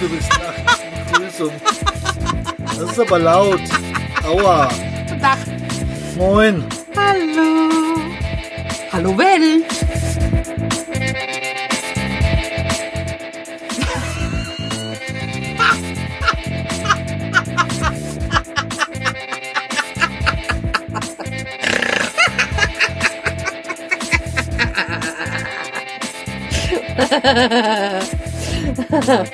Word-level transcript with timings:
du 0.00 0.08
bist 0.08 0.30
nach 0.30 0.54
Begrüßung. 1.12 1.52
Das 2.64 2.90
ist 2.90 3.00
aber 3.00 3.18
laut. 3.18 3.60
Aua. 4.24 4.68
Guten 5.06 5.20
Tag. 5.20 5.38
Moin. 6.16 6.64
Hallo. 6.96 7.70
Hallo 8.92 9.18
Welt. 9.18 9.66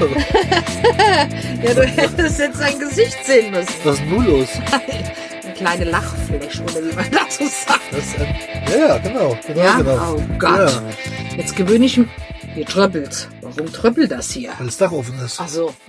Ja, 1.62 1.74
du 1.74 1.82
hättest 1.86 2.38
jetzt 2.38 2.58
sein 2.58 2.78
Gesicht 2.78 3.16
sehen 3.24 3.50
müssen. 3.50 3.72
Was 3.84 3.94
ist 3.94 4.02
denn 4.02 4.10
nun 4.10 4.26
los? 4.26 4.48
Eine 5.42 5.54
kleine 5.54 5.84
Lachfläche, 5.84 6.62
oder 6.62 6.74
wie 6.74 6.94
man 6.94 7.10
dazu 7.10 7.44
sagt. 7.46 7.80
Das 7.92 8.14
ein, 8.20 8.34
ja, 8.70 8.86
ja, 8.88 8.98
genau. 8.98 9.36
genau, 9.46 9.60
Ja? 9.60 9.76
genau. 9.78 10.14
Oh 10.16 10.22
Gott. 10.38 10.58
Ja, 10.70 11.36
Jetzt 11.36 11.56
gewöhne 11.56 11.86
ich 11.86 11.96
mich. 11.96 12.08
Hier 12.54 12.66
tröppelt. 12.66 13.28
Warum 13.42 13.72
tröppelt 13.72 14.10
das 14.10 14.30
hier? 14.32 14.52
weil 14.58 14.66
das 14.66 14.76
Dach 14.76 14.92
offen 14.92 15.18
ist. 15.20 15.40
Ach 15.40 15.48
so. 15.48 15.74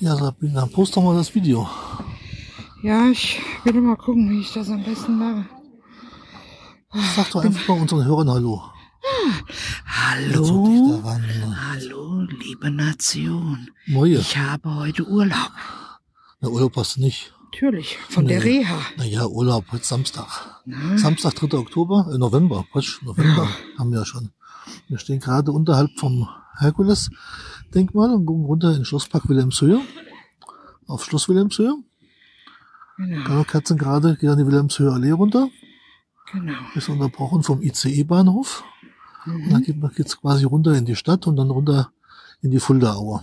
Ja, 0.00 0.14
Sabine, 0.14 0.52
dann 0.54 0.70
post 0.70 0.96
doch 0.96 1.02
mal 1.02 1.16
das 1.16 1.34
Video. 1.34 1.68
Ja, 2.84 3.08
ich 3.10 3.40
will 3.64 3.80
mal 3.80 3.96
gucken, 3.96 4.30
wie 4.30 4.40
ich 4.42 4.52
das 4.52 4.68
am 4.68 4.84
besten 4.84 5.18
mache. 5.18 5.46
Sag 7.16 7.28
doch 7.32 7.44
einfach 7.44 7.66
mal 7.66 7.80
unseren 7.80 8.04
Hörern 8.04 8.30
Hallo. 8.30 8.62
Hallo? 10.10 11.02
Hallo, 11.04 12.22
liebe 12.40 12.70
Nation. 12.70 13.68
Moje. 13.86 14.18
Ich 14.20 14.38
habe 14.38 14.74
heute 14.76 15.06
Urlaub. 15.06 15.50
Na, 16.40 16.48
Urlaub 16.48 16.74
hast 16.76 16.96
du 16.96 17.00
nicht. 17.02 17.34
Natürlich, 17.52 17.98
von 18.08 18.26
der 18.26 18.42
Reha. 18.42 18.80
Naja, 18.96 19.26
Urlaub, 19.26 19.66
heute 19.70 19.84
Samstag. 19.84 20.62
Samstag, 20.96 21.34
3. 21.34 21.58
Oktober, 21.58 22.08
äh, 22.10 22.16
November, 22.16 22.64
Quatsch, 22.72 23.02
November 23.02 23.50
haben 23.78 23.90
wir 23.90 23.98
ja 23.98 24.04
schon. 24.06 24.30
Wir 24.88 24.98
stehen 24.98 25.20
gerade 25.20 25.52
unterhalb 25.52 25.90
vom 25.98 26.26
Herkules-Denkmal 26.58 28.10
und 28.14 28.24
gucken 28.24 28.46
runter 28.46 28.68
in 28.70 28.76
den 28.76 28.84
Schlosspark 28.86 29.28
Wilhelmshöhe. 29.28 29.82
Auf 30.86 31.04
Schloss 31.04 31.28
Wilhelmshöhe. 31.28 31.74
Genau, 32.96 33.24
Carlo 33.26 33.44
Katzen 33.44 33.76
gerade 33.76 34.16
geht 34.16 34.30
an 34.30 34.38
die 34.38 34.46
Wilhelmshöhe 34.46 34.90
Allee 34.90 35.10
runter. 35.10 35.50
genau. 36.32 36.54
Ist 36.74 36.88
unterbrochen 36.88 37.42
vom 37.42 37.60
ICE-Bahnhof. 37.60 38.64
Und 39.34 39.50
dann 39.50 39.62
geht 39.62 39.78
man 39.78 39.90
jetzt 39.96 40.20
quasi 40.20 40.44
runter 40.44 40.74
in 40.74 40.84
die 40.84 40.96
Stadt 40.96 41.26
und 41.26 41.36
dann 41.36 41.50
runter 41.50 41.90
in 42.40 42.50
die 42.50 42.60
Fuldaaue. 42.60 43.22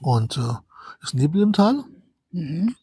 Und 0.00 0.36
äh, 0.36 0.54
ist 1.02 1.14
Nebel 1.14 1.42
im 1.42 1.52
Tal. 1.52 1.84
Mhm. 2.30 2.74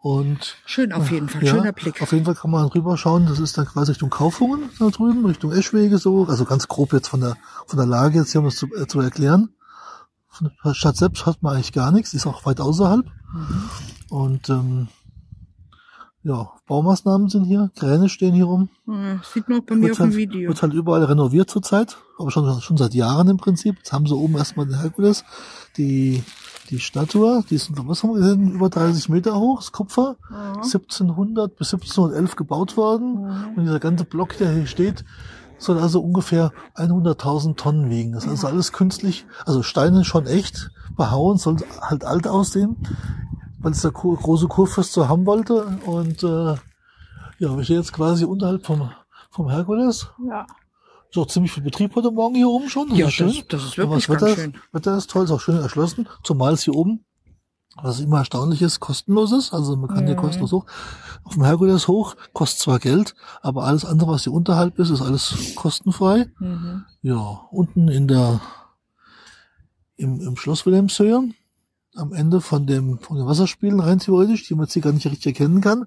Und 0.00 0.56
Schön 0.66 0.92
auf 0.92 1.10
jeden 1.10 1.28
Fall, 1.28 1.42
Ja, 1.42 1.54
schöner 1.54 1.72
Blick. 1.72 2.00
Auf 2.00 2.12
jeden 2.12 2.24
Fall 2.24 2.36
kann 2.36 2.50
man 2.50 2.66
rüberschauen. 2.66 3.26
Das 3.26 3.40
ist 3.40 3.58
dann 3.58 3.66
quasi 3.66 3.90
Richtung 3.90 4.10
Kaufungen 4.10 4.70
da 4.78 4.88
drüben, 4.90 5.26
Richtung 5.26 5.50
Eschwege 5.50 5.98
so. 5.98 6.26
Also 6.26 6.44
ganz 6.44 6.68
grob 6.68 6.92
jetzt 6.92 7.08
von 7.08 7.20
der, 7.20 7.36
von 7.66 7.76
der 7.76 7.86
Lage 7.86 8.18
jetzt 8.18 8.30
hier, 8.30 8.40
um 8.40 8.44
das 8.44 8.56
zu, 8.56 8.66
äh, 8.76 8.86
zu 8.86 9.00
erklären. 9.00 9.50
Von 10.28 10.52
der 10.64 10.74
Stadt 10.74 10.96
selbst 10.96 11.26
hat 11.26 11.42
man 11.42 11.54
eigentlich 11.54 11.72
gar 11.72 11.90
nichts. 11.90 12.14
Ist 12.14 12.26
auch 12.26 12.46
weit 12.46 12.60
außerhalb. 12.60 13.04
Mhm. 13.04 13.70
Und, 14.10 14.48
ähm, 14.48 14.88
ja, 16.26 16.50
Baumaßnahmen 16.66 17.28
sind 17.28 17.44
hier. 17.44 17.70
Kräne 17.78 18.08
stehen 18.08 18.34
hier 18.34 18.46
rum. 18.46 18.68
Ja, 18.88 19.20
sieht 19.22 19.48
man 19.48 19.60
auch 19.60 19.64
bei 19.64 19.76
mir 19.76 19.92
auf 19.92 20.00
halt, 20.00 20.12
dem 20.12 20.16
Video. 20.16 20.48
wird 20.48 20.60
halt 20.60 20.72
überall 20.72 21.04
renoviert 21.04 21.48
zurzeit. 21.48 21.98
Aber 22.18 22.32
schon, 22.32 22.60
schon 22.60 22.76
seit 22.76 22.94
Jahren 22.94 23.28
im 23.28 23.36
Prinzip. 23.36 23.76
Jetzt 23.76 23.92
haben 23.92 24.06
sie 24.06 24.16
oben 24.16 24.36
erstmal 24.36 24.66
den 24.66 24.80
Herkules. 24.80 25.24
Die, 25.76 26.24
die 26.70 26.80
Statue, 26.80 27.44
die 27.48 27.54
ist, 27.54 27.70
was 27.76 28.02
haben 28.02 28.14
wir 28.14 28.20
gesehen, 28.20 28.50
über 28.50 28.68
30 28.68 29.08
Meter 29.08 29.38
hoch, 29.38 29.60
das 29.60 29.70
Kupfer. 29.70 30.16
1700 30.56 31.54
bis 31.56 31.72
1711 31.72 32.34
gebaut 32.34 32.76
worden. 32.76 33.52
Und 33.54 33.62
dieser 33.62 33.78
ganze 33.78 34.04
Block, 34.04 34.36
der 34.36 34.52
hier 34.52 34.66
steht, 34.66 35.04
soll 35.58 35.78
also 35.78 36.00
ungefähr 36.00 36.52
100.000 36.74 37.54
Tonnen 37.54 37.88
wiegen. 37.88 38.12
Das 38.12 38.24
ist 38.24 38.30
also 38.30 38.48
alles 38.48 38.72
künstlich, 38.72 39.26
also 39.44 39.62
Steine 39.62 40.04
schon 40.04 40.26
echt 40.26 40.70
behauen, 40.96 41.38
soll 41.38 41.56
halt 41.80 42.04
alt 42.04 42.26
aussehen, 42.26 42.76
weil 43.58 43.72
es 43.72 43.82
der 43.82 43.90
große 43.92 44.48
Kurfürst 44.48 44.92
so 44.92 45.08
haben 45.08 45.26
wollte. 45.26 45.64
Und 45.86 46.22
äh, 46.22 46.54
ja, 47.38 47.56
wir 47.56 47.64
stehen 47.64 47.76
jetzt 47.76 47.92
quasi 47.92 48.24
unterhalb 48.24 48.64
vom, 48.66 48.90
vom 49.30 49.48
Herkules. 49.50 50.08
Ja. 50.28 50.46
Ist 51.10 51.18
auch 51.18 51.26
ziemlich 51.26 51.52
viel 51.52 51.62
Betrieb 51.62 51.94
heute 51.94 52.10
Morgen 52.10 52.34
hier 52.34 52.48
oben 52.48 52.68
schon. 52.68 52.94
Ja, 52.94 53.06
ist 53.06 53.14
schön. 53.14 53.28
das- 53.28 53.46
das 53.48 53.64
ist 53.64 53.78
Aber 53.78 53.90
wirklich 53.90 54.06
das 54.06 54.16
Wetter, 54.16 54.26
ganz 54.26 54.38
ist- 54.38 54.44
schön. 54.44 54.54
Wetter 54.72 54.96
ist 54.96 55.10
toll, 55.10 55.24
ist 55.24 55.30
auch 55.30 55.40
schön 55.40 55.56
erschlossen. 55.56 56.08
Zumal 56.24 56.54
es 56.54 56.62
hier 56.64 56.74
oben, 56.74 57.04
was 57.82 58.00
immer 58.00 58.18
erstaunlich 58.18 58.60
ist, 58.62 58.80
kostenlos 58.80 59.32
ist. 59.32 59.52
Also 59.54 59.76
man 59.76 59.88
kann 59.88 60.06
hier 60.06 60.16
Mhm. 60.16 60.20
kostenlos 60.20 60.52
hoch. 60.52 60.66
Auf 61.24 61.34
dem 61.34 61.44
Herkules 61.44 61.88
hoch, 61.88 62.16
kostet 62.32 62.60
zwar 62.60 62.78
Geld, 62.78 63.14
aber 63.42 63.64
alles 63.64 63.84
andere, 63.84 64.10
was 64.12 64.24
hier 64.24 64.32
unterhalb 64.32 64.78
ist, 64.78 64.90
ist 64.90 65.02
alles 65.02 65.54
kostenfrei. 65.56 66.30
Mhm. 66.38 66.84
Ja, 67.02 67.40
unten 67.50 67.88
in 67.88 68.08
der, 68.08 68.40
im, 69.96 70.20
im 70.20 70.36
Schloss 70.36 70.66
Wilhelmshöhe, 70.66 71.30
am 71.96 72.12
Ende 72.12 72.40
von 72.40 72.66
dem, 72.66 72.98
von 72.98 73.16
den 73.16 73.26
Wasserspielen 73.26 73.80
rein 73.80 73.98
theoretisch, 73.98 74.46
die 74.46 74.54
man 74.54 74.64
jetzt 74.64 74.74
hier 74.74 74.82
gar 74.82 74.92
nicht 74.92 75.06
richtig 75.06 75.26
erkennen 75.26 75.60
kann. 75.60 75.86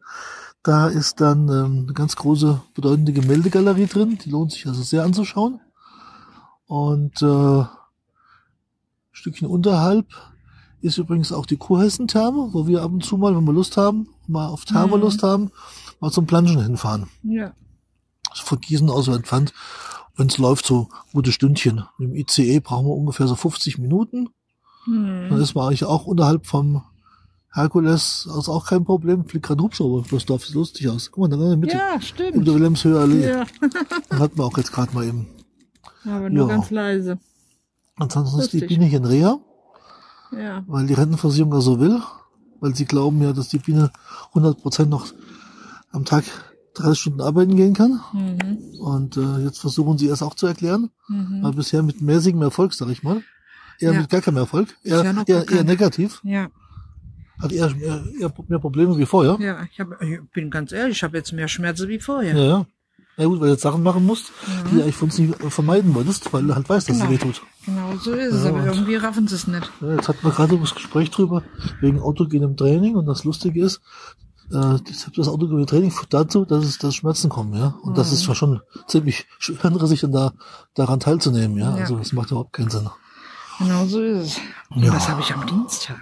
Da 0.64 0.88
ist 0.88 1.22
dann 1.22 1.47
ähm, 1.47 1.84
eine 1.84 1.94
ganz 1.94 2.16
große, 2.16 2.62
bedeutende 2.74 3.14
Gemäldegalerie 3.14 3.88
drin. 3.88 4.18
Die 4.24 4.30
lohnt 4.30 4.52
sich 4.52 4.68
also 4.68 4.81
sehr 4.81 5.03
anzuschauen. 5.03 5.62
Und 6.66 7.22
äh, 7.22 7.25
ein 7.62 7.68
Stückchen 9.12 9.47
unterhalb 9.47 10.08
ist 10.81 10.97
übrigens 10.97 11.31
auch 11.31 11.46
die 11.46 11.58
Kurhessen-Therme, 11.58 12.50
wo 12.53 12.68
wir 12.68 12.81
ab 12.84 12.91
und 12.91 13.03
zu 13.03 13.18
mal, 13.18 13.36
wenn 13.36 13.46
wir 13.46 13.53
Lust 13.53 13.78
haben, 13.78 14.08
mal 14.28 14.47
auf 14.47 14.66
Therme 14.66 14.96
Mhm. 14.97 15.02
Lust 15.02 15.24
haben, 15.24 15.52
mal 16.00 16.12
zum 16.12 16.26
Planschen 16.26 16.62
hinfahren. 16.62 17.08
Ja. 17.24 17.53
Also 18.30 18.44
von 18.44 18.59
Gießen 18.59 18.90
aus 18.90 19.08
entfernt. 19.08 19.53
Wenn 20.16 20.28
es 20.28 20.38
läuft, 20.38 20.66
so 20.66 20.90
gute 21.14 21.31
Stündchen. 21.31 21.86
Mit 21.97 22.09
dem 22.09 22.16
ICE 22.16 22.59
brauchen 22.59 22.86
wir 22.88 22.96
ungefähr 22.96 23.28
so 23.28 23.36
50 23.36 23.78
Minuten. 23.78 24.30
Dann 24.89 25.29
Mhm. 25.29 25.41
ist 25.41 25.53
man 25.55 25.67
eigentlich 25.67 25.85
auch 25.85 26.05
unterhalb 26.05 26.45
vom 26.47 26.83
Herkules, 27.51 28.27
also 28.33 28.51
auch 28.53 28.66
kein 28.67 28.85
Problem. 28.85 29.25
Fliegt 29.25 29.45
gerade 29.47 29.61
Hubschrauber 29.63 30.03
fürs 30.03 30.25
Dorf, 30.25 30.45
sieht 30.45 30.55
lustig 30.55 30.88
aus. 30.89 31.09
Guck 31.11 31.22
mal, 31.22 31.27
da 31.29 31.35
in 31.44 31.50
der 31.50 31.57
Mitte, 31.57 31.77
Ja, 31.77 32.00
stimmt. 32.01 32.45
der 32.47 32.53
Wilhelmshöhe 32.55 32.99
Allee. 32.99 33.28
Ja. 33.28 33.45
Den 34.11 34.19
hatten 34.19 34.38
wir 34.38 34.45
auch 34.45 34.57
jetzt 34.57 34.72
gerade 34.72 34.94
mal 34.94 35.05
eben. 35.05 35.28
Aber 36.05 36.29
nur 36.29 36.47
Ja. 36.47 36.55
ganz 36.55 36.69
leise. 36.69 37.17
Ansonsten 37.97 38.39
ist 38.39 38.53
die 38.53 38.59
Lustig. 38.59 38.69
Biene 38.78 38.85
hier 38.89 38.99
in 38.99 39.05
Reha, 39.05 39.39
Ja. 40.31 40.63
weil 40.67 40.85
die 40.88 40.94
Rentenversicherung 40.94 41.51
das 41.51 41.63
so 41.66 41.79
will. 41.79 42.01
Weil 42.61 42.75
sie 42.75 42.85
glauben 42.85 43.22
ja, 43.22 43.31
dass 43.33 43.47
die 43.49 43.57
Biene 43.59 43.89
100% 44.33 44.89
noch 44.89 45.07
am 45.91 46.03
Tag 46.05 46.25
30 46.75 46.99
Stunden 46.99 47.22
arbeiten 47.22 47.55
gehen 47.55 47.73
kann. 47.73 47.99
Mhm. 48.13 48.79
Und 48.79 49.17
äh, 49.17 49.39
jetzt 49.39 49.59
versuchen 49.59 49.97
sie 49.97 50.07
es 50.07 50.22
auch 50.22 50.35
zu 50.35 50.45
erklären. 50.45 50.89
Mhm. 51.07 51.39
Aber 51.44 51.55
bisher 51.55 51.83
mit 51.83 52.01
mäßigem 52.01 52.41
Erfolg, 52.41 52.73
sag 52.73 52.89
ich 52.89 53.01
mal. 53.01 53.22
Eher 53.79 53.94
Ja. 53.94 54.01
mit 54.01 54.09
gar 54.09 54.22
keinem 54.22 54.38
Erfolg. 54.38 54.75
Eher, 54.84 55.03
gar 55.03 55.28
eher, 55.28 55.50
eher 55.50 55.63
negativ. 55.63 56.19
Ja. 56.23 56.50
Hat 57.41 57.51
eher, 57.51 57.73
eher, 57.79 58.03
eher 58.19 58.34
mehr 58.47 58.59
Probleme 58.59 58.97
wie 58.97 59.06
vorher. 59.06 59.38
Ja, 59.40 59.63
ich, 59.72 59.79
hab, 59.79 60.01
ich 60.01 60.19
bin 60.34 60.50
ganz 60.51 60.72
ehrlich, 60.72 60.97
ich 60.97 61.03
habe 61.03 61.17
jetzt 61.17 61.31
mehr 61.31 61.47
Schmerzen 61.47 61.88
wie 61.88 62.00
vorher. 62.00 62.35
Ja, 62.35 62.44
ja. 62.44 62.66
Na 63.17 63.25
gut, 63.25 63.40
weil 63.41 63.47
du 63.47 63.53
jetzt 63.53 63.63
Sachen 63.63 63.84
machen 63.84 64.06
musst, 64.06 64.31
die 64.72 64.75
du 64.75 64.81
eigentlich 64.81 64.95
von 64.95 65.09
uns 65.09 65.17
nicht 65.19 65.35
vermeiden 65.51 65.94
wolltest, 65.94 66.31
weil 66.31 66.44
du 66.44 66.56
halt 66.56 66.67
weißt, 66.69 66.90
dass 66.90 66.97
Genau. 66.97 67.09
sie 67.09 67.16
wehtut. 67.16 67.41
Genau 67.66 67.95
so 67.97 68.12
ist 68.13 68.34
es, 68.34 68.44
Ja, 68.45 68.50
aber 68.50 68.66
irgendwie 68.66 68.95
raffen 68.95 69.28
sie 69.28 69.35
es 69.35 69.45
nicht. 69.47 69.69
Ja, 69.81 69.94
jetzt 69.96 70.07
hatten 70.07 70.23
wir 70.23 70.31
gerade 70.31 70.57
das 70.57 70.73
Gespräch 70.75 71.11
drüber, 71.11 71.44
wegen 71.81 72.00
autogenem 72.00 72.56
Training 72.56 72.96
und 72.96 73.06
das 73.07 73.25
Lustige 73.25 73.61
ist, 73.63 73.81
äh, 74.51 74.78
das 75.16 75.28
autogene 75.28 75.66
Training 75.66 75.91
führt 75.91 76.13
dazu, 76.13 76.46
dass 76.46 76.63
es 76.63 76.78
dass 76.78 76.96
Schmerzen 76.96 77.29
kommen, 77.29 77.53
ja. 77.59 77.76
Und 77.84 77.97
das 77.97 78.11
ist 78.14 78.23
schon 78.35 78.61
ziemlich 78.87 79.28
schwierig, 79.37 79.61
dann 80.02 80.11
da, 80.14 80.34
daran 80.73 80.99
teilzunehmen, 81.02 81.58
ja. 81.58 81.72
Ja. 81.76 81.81
Also 81.84 81.97
das 81.97 82.14
macht 82.14 82.31
überhaupt 82.31 82.53
keinen 82.53 82.70
Sinn. 82.70 82.90
Genau 83.59 83.85
so 83.85 84.02
ist 84.02 84.26
es. 84.38 84.41
Und 84.70 84.84
Ja. 84.84 84.91
das 84.94 85.08
habe 85.09 85.22
ich 85.22 85.34
am 85.34 85.46
Dienstag. 85.46 86.00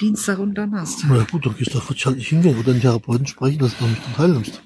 Dienstag 0.00 0.38
und 0.38 0.54
Donnerstag. 0.54 1.10
Na 1.10 1.24
gut, 1.30 1.46
dann 1.46 1.56
gehst 1.56 1.74
du, 1.74 1.80
halt 1.80 2.16
nicht 2.16 2.28
hingehen 2.28 2.56
oder 2.58 2.72
den 2.72 2.80
Therapeuten 2.82 3.26
sprechen, 3.26 3.58
dass 3.58 3.76
du 3.78 3.84
nicht 3.86 4.02
daran 4.02 4.14
teilnimmst. 4.16 4.62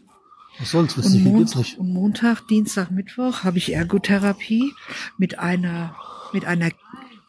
Was 0.58 0.70
soll's, 0.70 0.94
geht, 0.94 1.22
Mon 1.24 1.38
geht's 1.38 1.54
nicht. 1.54 1.78
und 1.78 1.92
Montag, 1.92 2.48
Dienstag, 2.48 2.90
Mittwoch 2.90 3.44
habe 3.44 3.58
ich 3.58 3.72
Ergotherapie 3.74 4.72
mit 5.18 5.38
einer, 5.38 5.94
mit 6.32 6.46
einer 6.46 6.70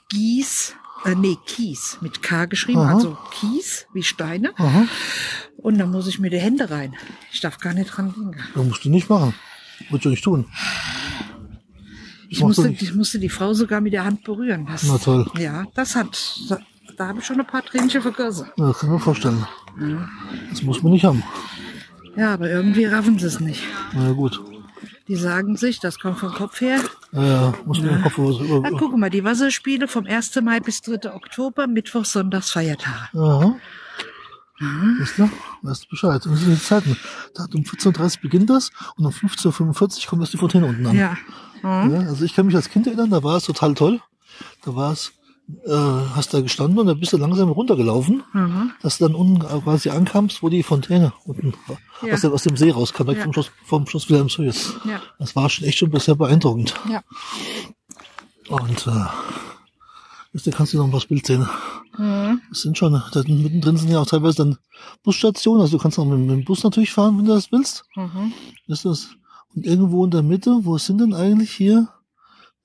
Gieß, 0.09 0.75
äh, 1.05 1.13
nee, 1.15 1.37
Kies, 1.45 1.97
mit 2.01 2.23
K 2.23 2.45
geschrieben, 2.45 2.79
Aha. 2.79 2.93
also 2.95 3.17
Kies, 3.31 3.85
wie 3.93 4.03
Steine. 4.03 4.53
Aha, 4.57 4.85
Und 5.57 5.77
dann 5.77 5.91
muss 5.91 6.07
ich 6.07 6.19
mir 6.19 6.29
die 6.29 6.39
Hände 6.39 6.71
rein. 6.71 6.95
Ich 7.31 7.41
darf 7.41 7.57
gar 7.59 7.73
nicht 7.73 7.87
dran 7.89 8.13
denken. 8.15 8.39
das 8.55 8.63
musst 8.65 8.85
du 8.85 8.89
nicht 8.89 9.09
machen. 9.09 9.33
Würdest 9.89 10.05
du 10.05 10.09
nicht 10.09 10.23
tun. 10.23 10.45
Ich 12.29 12.41
musste, 12.41 12.69
ich 12.69 12.93
musste 12.93 13.19
die 13.19 13.29
Frau 13.29 13.53
sogar 13.53 13.81
mit 13.81 13.93
der 13.93 14.05
Hand 14.05 14.23
berühren. 14.23 14.67
Das, 14.69 14.83
Na 14.83 14.97
toll. 14.97 15.25
Ja, 15.37 15.65
das 15.75 15.95
hat, 15.95 16.39
da, 16.49 16.59
da 16.97 17.07
habe 17.07 17.19
ich 17.19 17.25
schon 17.25 17.39
ein 17.39 17.47
paar 17.47 17.63
Tränchen 17.63 18.01
vergossen. 18.01 18.47
Ja, 18.57 18.67
das 18.67 18.79
kann 18.79 18.89
mir 18.91 18.99
vorstellen. 18.99 19.47
Das 20.49 20.61
muss 20.63 20.83
man 20.83 20.91
nicht 20.91 21.05
haben. 21.05 21.23
Ja, 22.15 22.33
aber 22.33 22.49
irgendwie 22.49 22.85
raffen 22.85 23.19
sie 23.19 23.27
es 23.27 23.39
nicht. 23.39 23.63
Na 23.93 24.07
ja, 24.07 24.13
gut. 24.13 24.41
Die 25.07 25.15
sagen 25.15 25.55
sich, 25.55 25.79
das 25.79 25.99
kommt 25.99 26.17
vom 26.17 26.33
Kopf 26.33 26.59
her. 26.59 26.81
Ja, 27.13 27.23
ja, 27.23 27.53
muss 27.65 27.79
mir 27.79 27.89
den 27.89 28.01
Kopf 28.01 28.17
über, 28.17 28.59
Na, 28.61 28.69
über, 28.69 28.77
guck 28.77 28.97
mal, 28.97 29.09
die 29.09 29.23
Wasserspiele 29.23 29.87
vom 29.87 30.05
1. 30.05 30.35
Mai 30.41 30.59
bis 30.59 30.81
3. 30.81 31.13
Oktober, 31.13 31.67
Mittwoch, 31.67 32.03
Sonntags, 32.03 32.51
Feiertage. 32.51 33.17
Aha. 33.17 33.55
Wisst 34.59 35.19
ihr? 35.19 35.29
Weißt 35.61 35.83
du 35.85 35.89
Bescheid. 35.89 36.25
Und 36.25 36.33
das 36.33 36.41
sind 36.41 36.53
die 36.55 36.61
Zeiten. 36.63 36.97
Da 37.35 37.43
hat 37.43 37.53
um 37.55 37.61
14.30 37.61 38.15
Uhr 38.17 38.21
beginnt 38.23 38.49
das 38.49 38.71
und 38.97 39.05
um 39.05 39.11
15.45 39.11 40.03
Uhr 40.03 40.09
kommt 40.09 40.21
das 40.23 40.31
die 40.31 40.37
Fontäne 40.37 40.65
unten 40.65 40.85
an. 40.87 40.95
Ja. 40.95 41.17
Mhm. 41.63 41.93
Ja, 41.93 41.99
also 42.07 42.23
ich 42.25 42.33
kann 42.35 42.45
mich 42.45 42.55
als 42.55 42.69
Kind 42.69 42.87
erinnern, 42.87 43.09
da 43.09 43.23
war 43.23 43.37
es 43.37 43.43
total 43.45 43.73
toll. 43.73 43.99
Da 44.63 44.75
war 44.75 44.91
es, 44.93 45.11
äh, 45.65 45.71
hast 45.71 46.33
da 46.33 46.41
gestanden 46.41 46.77
und 46.79 46.87
da 46.87 46.93
bist 46.93 47.13
du 47.13 47.17
langsam 47.17 47.49
runtergelaufen, 47.49 48.23
Mhm. 48.33 48.71
dass 48.81 48.97
du 48.99 49.05
dann 49.07 49.15
unten 49.15 49.39
quasi 49.39 49.89
ankamst, 49.89 50.41
wo 50.43 50.49
die 50.49 50.63
Fontäne 50.63 51.13
unten 51.25 51.53
Ja. 52.05 52.13
aus, 52.13 52.21
dem, 52.21 52.31
aus 52.33 52.43
dem 52.43 52.57
See 52.57 52.71
rauskam, 52.71 53.03
direkt 53.03 53.19
Ja. 53.19 53.23
vom 53.25 53.33
Schloss, 53.33 53.51
vom 53.65 53.87
Schloss 53.87 54.09
Wilhelmshöhe. 54.09 54.53
Ja. 54.85 55.01
Das 55.19 55.35
war 55.35 55.49
schon 55.49 55.65
echt 55.65 55.77
schon 55.79 55.97
sehr 55.99 56.15
beeindruckend. 56.15 56.73
Ja. 56.89 57.01
Und 58.49 58.87
äh, 58.87 59.05
jetzt 60.33 60.51
kannst 60.55 60.73
du 60.73 60.77
noch 60.77 60.87
mal 60.87 60.93
das 60.93 61.05
Bild 61.05 61.25
sehen. 61.25 61.47
Mhm. 61.97 62.41
Das 62.49 62.61
sind 62.61 62.77
schon, 62.77 62.93
da 62.93 63.23
mittendrin 63.27 63.77
sind 63.77 63.89
ja 63.89 63.99
auch 63.99 64.05
teilweise 64.05 64.37
dann 64.37 64.57
Busstationen, 65.03 65.61
also 65.61 65.77
du 65.77 65.81
kannst 65.81 65.97
auch 65.99 66.05
mit, 66.05 66.19
mit 66.19 66.29
dem 66.29 66.45
Bus 66.45 66.63
natürlich 66.63 66.91
fahren, 66.91 67.17
wenn 67.17 67.25
du 67.25 67.33
das 67.33 67.51
willst. 67.51 67.83
Mhm. 67.95 68.33
Ist 68.67 68.85
das? 68.85 69.09
Und 69.55 69.65
irgendwo 69.65 70.03
in 70.05 70.11
der 70.11 70.23
Mitte, 70.23 70.59
wo 70.63 70.77
sind 70.77 70.99
denn 70.99 71.13
eigentlich 71.13 71.51
hier? 71.51 71.89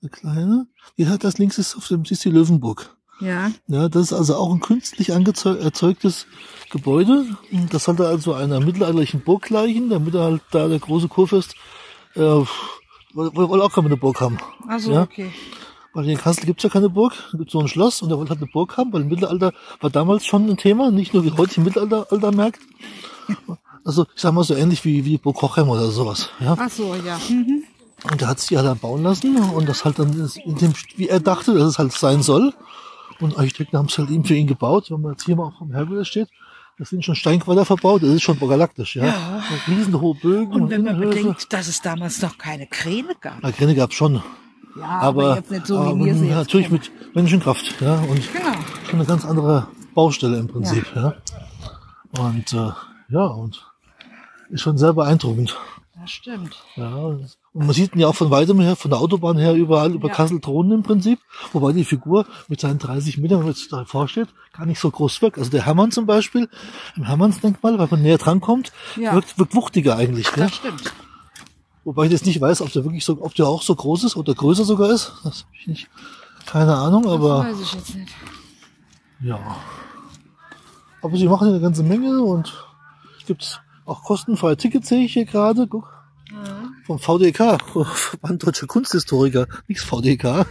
Eine 0.01 0.09
kleine? 0.09 0.67
Die 0.97 1.07
hat 1.07 1.23
das 1.23 1.37
links 1.37 1.57
ist 1.57 1.75
auf 1.77 1.87
dem, 1.87 2.03
siehst 2.05 2.25
du 2.25 2.29
die 2.29 2.35
Löwenburg. 2.35 2.95
Ja. 3.21 3.51
Ja, 3.67 3.87
das 3.87 4.03
ist 4.03 4.13
also 4.13 4.35
auch 4.35 4.53
ein 4.53 4.59
künstlich 4.59 5.09
erzeugtes 5.09 6.27
Gebäude. 6.71 7.25
Das 7.71 7.85
sollte 7.85 8.05
also 8.07 8.33
einer 8.33 8.59
mittelalterlichen 8.59 9.21
Burg 9.23 9.43
gleichen, 9.43 9.89
damit 9.89 10.13
er 10.15 10.23
halt 10.23 10.41
da 10.51 10.67
der 10.67 10.79
große 10.79 11.07
Kurfürst, 11.07 11.55
äh, 12.15 12.19
wollte 13.13 13.63
auch 13.63 13.73
gerne 13.73 13.89
eine 13.89 13.97
Burg 13.97 14.19
haben. 14.19 14.39
Also, 14.67 14.91
Ja. 14.91 15.03
okay. 15.03 15.31
Weil 15.93 16.09
in 16.09 16.17
Kassel 16.17 16.45
gibt's 16.45 16.63
ja 16.63 16.69
keine 16.69 16.89
Burg, 16.89 17.13
da 17.31 17.37
gibt's 17.37 17.53
so 17.53 17.59
ein 17.59 17.67
Schloss 17.67 18.01
und 18.01 18.09
er 18.09 18.17
wollte 18.17 18.31
halt 18.31 18.41
eine 18.41 18.49
Burg 18.51 18.77
haben, 18.77 18.91
weil 18.93 19.01
im 19.01 19.09
Mittelalter 19.09 19.53
war 19.79 19.89
damals 19.91 20.25
schon 20.25 20.49
ein 20.49 20.57
Thema, 20.57 20.89
nicht 20.89 21.13
nur 21.13 21.23
wie 21.23 21.31
heute 21.31 21.57
im 21.57 21.63
Mittelalter 21.65 22.07
Alter 22.11 22.31
merkt. 22.31 22.59
Also 23.85 24.05
ich 24.15 24.21
sag 24.21 24.33
mal 24.33 24.43
so 24.43 24.55
ähnlich 24.55 24.83
wie, 24.85 25.05
wie 25.05 25.17
Burg 25.17 25.41
Hochem 25.41 25.69
oder 25.69 25.91
sowas. 25.91 26.29
Ja. 26.39 26.55
Ach 26.57 26.69
so, 26.69 26.95
ja. 26.95 27.19
Mhm. 27.29 27.63
Und 28.09 28.21
der 28.21 28.27
hat 28.27 28.39
sich 28.39 28.49
ja 28.49 28.63
dann 28.63 28.79
bauen 28.79 29.03
lassen 29.03 29.37
und 29.37 29.69
das 29.69 29.85
halt 29.85 29.99
dann 29.99 30.29
in 30.45 30.55
dem, 30.55 30.73
wie 30.95 31.07
er 31.07 31.19
dachte, 31.19 31.53
dass 31.53 31.63
es 31.69 31.79
halt 31.79 31.93
sein 31.93 32.21
soll. 32.21 32.53
Und 33.19 33.37
Architekten 33.37 33.77
haben 33.77 33.85
es 33.85 33.97
halt 33.97 34.09
ihm 34.09 34.25
für 34.25 34.33
ihn 34.35 34.47
gebaut, 34.47 34.89
wenn 34.89 35.01
man 35.01 35.11
jetzt 35.13 35.25
hier 35.25 35.35
mal 35.35 35.45
auf 35.47 35.59
dem 35.59 35.71
Herkules 35.73 36.07
steht. 36.07 36.27
Das 36.79 36.89
sind 36.89 37.05
schon 37.05 37.15
Steinquader 37.15 37.65
verbaut, 37.65 38.01
das 38.01 38.09
ist 38.09 38.23
schon 38.23 38.39
galaktisch, 38.39 38.95
ja. 38.95 39.05
Ja. 39.05 39.43
Riesenhohe 39.67 40.15
Bögen 40.15 40.51
Und 40.51 40.69
wenn 40.71 40.83
man 40.83 40.95
Innenhöfe. 40.95 41.17
bedenkt, 41.21 41.53
dass 41.53 41.67
es 41.67 41.81
damals 41.81 42.21
noch 42.21 42.37
keine 42.39 42.65
Kräne 42.65 43.15
gab. 43.21 43.37
Na, 43.41 43.51
Grinne 43.51 43.75
gab's 43.75 43.93
schon. 43.95 44.23
Ja, 44.79 44.87
aber, 44.99 45.35
jetzt 45.35 45.51
nicht 45.51 45.67
so, 45.67 45.77
aber 45.77 45.97
wie 45.99 46.05
wir 46.05 46.15
sie 46.15 46.27
jetzt 46.27 46.35
natürlich 46.37 46.71
mit 46.71 46.91
Menschenkraft, 47.15 47.79
ja. 47.81 47.95
Und 48.01 48.31
Genau. 48.33 48.53
schon 48.89 48.99
eine 48.99 49.05
ganz 49.05 49.25
andere 49.25 49.67
Baustelle 49.93 50.37
im 50.37 50.47
Prinzip, 50.47 50.85
ja. 50.95 51.13
Und 52.19 52.53
äh, 52.53 52.71
ja, 53.09 53.25
und 53.25 53.65
ist 54.49 54.61
schon 54.61 54.77
sehr 54.77 54.93
beeindruckend. 54.93 55.57
Das 55.99 56.09
stimmt. 56.09 56.57
Ja, 56.75 56.93
und 56.95 57.29
man 57.53 57.71
sieht 57.71 57.95
ihn 57.95 57.99
ja 57.99 58.07
auch 58.07 58.15
von 58.15 58.29
weitem 58.31 58.59
her, 58.59 58.75
von 58.75 58.89
der 58.91 58.99
Autobahn 58.99 59.37
her, 59.37 59.53
überall 59.53 59.93
über 59.93 60.09
Ja. 60.09 60.13
Kassel 60.15 60.39
drohen 60.39 60.71
im 60.71 60.83
Prinzip. 60.83 61.19
Wobei 61.53 61.71
die 61.71 61.85
Figur 61.85 62.25
mit 62.49 62.59
seinen 62.59 62.79
30 62.79 63.19
Metern, 63.19 63.45
wenn 63.45 63.55
da 63.69 63.85
vorsteht, 63.85 64.27
gar 64.53 64.65
nicht 64.65 64.79
so 64.79 64.89
groß 64.91 65.21
wirkt. 65.21 65.37
Also 65.37 65.51
der 65.51 65.65
Hermann 65.65 65.91
zum 65.91 66.05
Beispiel, 66.07 66.49
im 66.97 67.03
Hermannsdenkmal, 67.03 67.77
weil 67.79 67.87
man 67.89 68.01
näher 68.01 68.17
drankommt, 68.17 68.71
Ja. 68.97 69.13
wirkt, 69.13 69.37
wirkt 69.37 69.55
wuchtiger 69.55 69.95
eigentlich. 69.95 70.29
Das 70.31 70.55
stimmt. 70.55 70.91
Wobei 71.83 72.05
ich 72.05 72.11
jetzt 72.11 72.25
nicht 72.25 72.39
weiß, 72.39 72.61
ob 72.61 72.71
der 72.71 72.85
wirklich 72.85 73.03
so, 73.03 73.17
ob 73.21 73.35
der 73.35 73.47
auch 73.47 73.61
so 73.61 73.75
groß 73.75 74.05
ist 74.05 74.15
oder 74.15 74.33
größer 74.33 74.63
sogar 74.63 74.89
ist. 74.91 75.11
Das 75.23 75.43
hab 75.43 75.53
ich 75.53 75.67
nicht. 75.67 75.89
Keine 76.45 76.75
Ahnung, 76.75 77.07
aber 77.07 77.43
Das 77.43 77.55
weiß 77.55 77.61
ich 77.61 77.73
jetzt 77.73 77.95
nicht. 77.95 78.13
ja. 79.21 79.39
Aber 81.01 81.17
sie 81.17 81.27
machen 81.27 81.49
eine 81.49 81.59
ganze 81.59 81.83
Menge 81.83 82.21
und 82.21 82.53
es 83.19 83.25
gibt 83.25 83.61
auch 83.85 84.03
kostenfreie 84.03 84.55
Tickets, 84.55 84.87
sehe 84.87 85.03
ich 85.03 85.13
hier 85.13 85.25
gerade. 85.25 85.67
Guck. 85.67 85.91
Vom 86.85 86.99
VDK, 86.99 87.59
Verband 87.93 88.45
Deutscher 88.45 88.67
Kunsthistoriker, 88.67 89.45
nichts 89.67 89.83
VDK, 89.89 90.45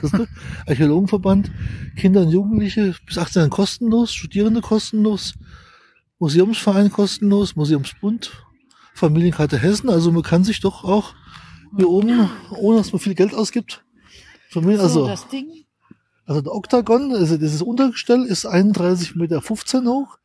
Archäologenverband, 0.67 1.50
Kinder 1.96 2.20
und 2.23 2.31
Jugendliche 2.31 2.94
bis 3.06 3.19
18 3.19 3.40
Jahren 3.40 3.50
kostenlos, 3.50 4.12
Studierende 4.12 4.61
kostenlos, 4.61 5.35
Museumsverein 6.19 6.90
kostenlos, 6.93 7.56
Museumsbund, 7.56 8.31
Familienkarte 8.94 9.58
Hessen, 9.58 9.90
also 9.90 10.12
man 10.12 10.23
kann 10.23 10.44
sich 10.44 10.61
doch 10.61 10.85
auch 10.85 11.14
hier 11.76 11.88
oben, 11.88 12.28
ohne 12.58 12.78
dass 12.78 12.92
man 12.92 13.00
viel 13.00 13.14
Geld 13.14 13.34
ausgibt, 13.34 13.84
Familien, 14.50 14.78
So, 14.80 14.84
also, 14.84 15.06
das 15.06 15.28
Ding. 15.28 15.64
also 16.26 16.40
der 16.42 16.54
Oktagon, 16.54 17.12
also 17.14 17.36
dieses 17.38 17.62
Untergestell 17.62 18.24
ist 18.24 18.46
31,15 18.46 19.16
Meter 19.19 19.90
hoch 19.90 20.19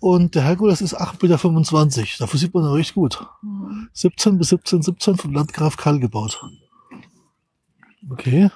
und 0.00 0.34
der 0.34 0.42
Herkules 0.44 0.80
ist 0.80 0.98
8,25 0.98 1.98
Meter. 2.00 2.08
Dafür 2.20 2.40
sieht 2.40 2.54
man 2.54 2.64
noch 2.64 2.74
recht 2.74 2.94
gut. 2.94 3.24
17 3.92 4.38
bis 4.38 4.48
17, 4.50 4.82
17 4.82 5.16
vom 5.16 5.32
Landgraf 5.34 5.76
Karl 5.76 5.98
gebaut. 6.00 6.40
Okay, 8.10 8.50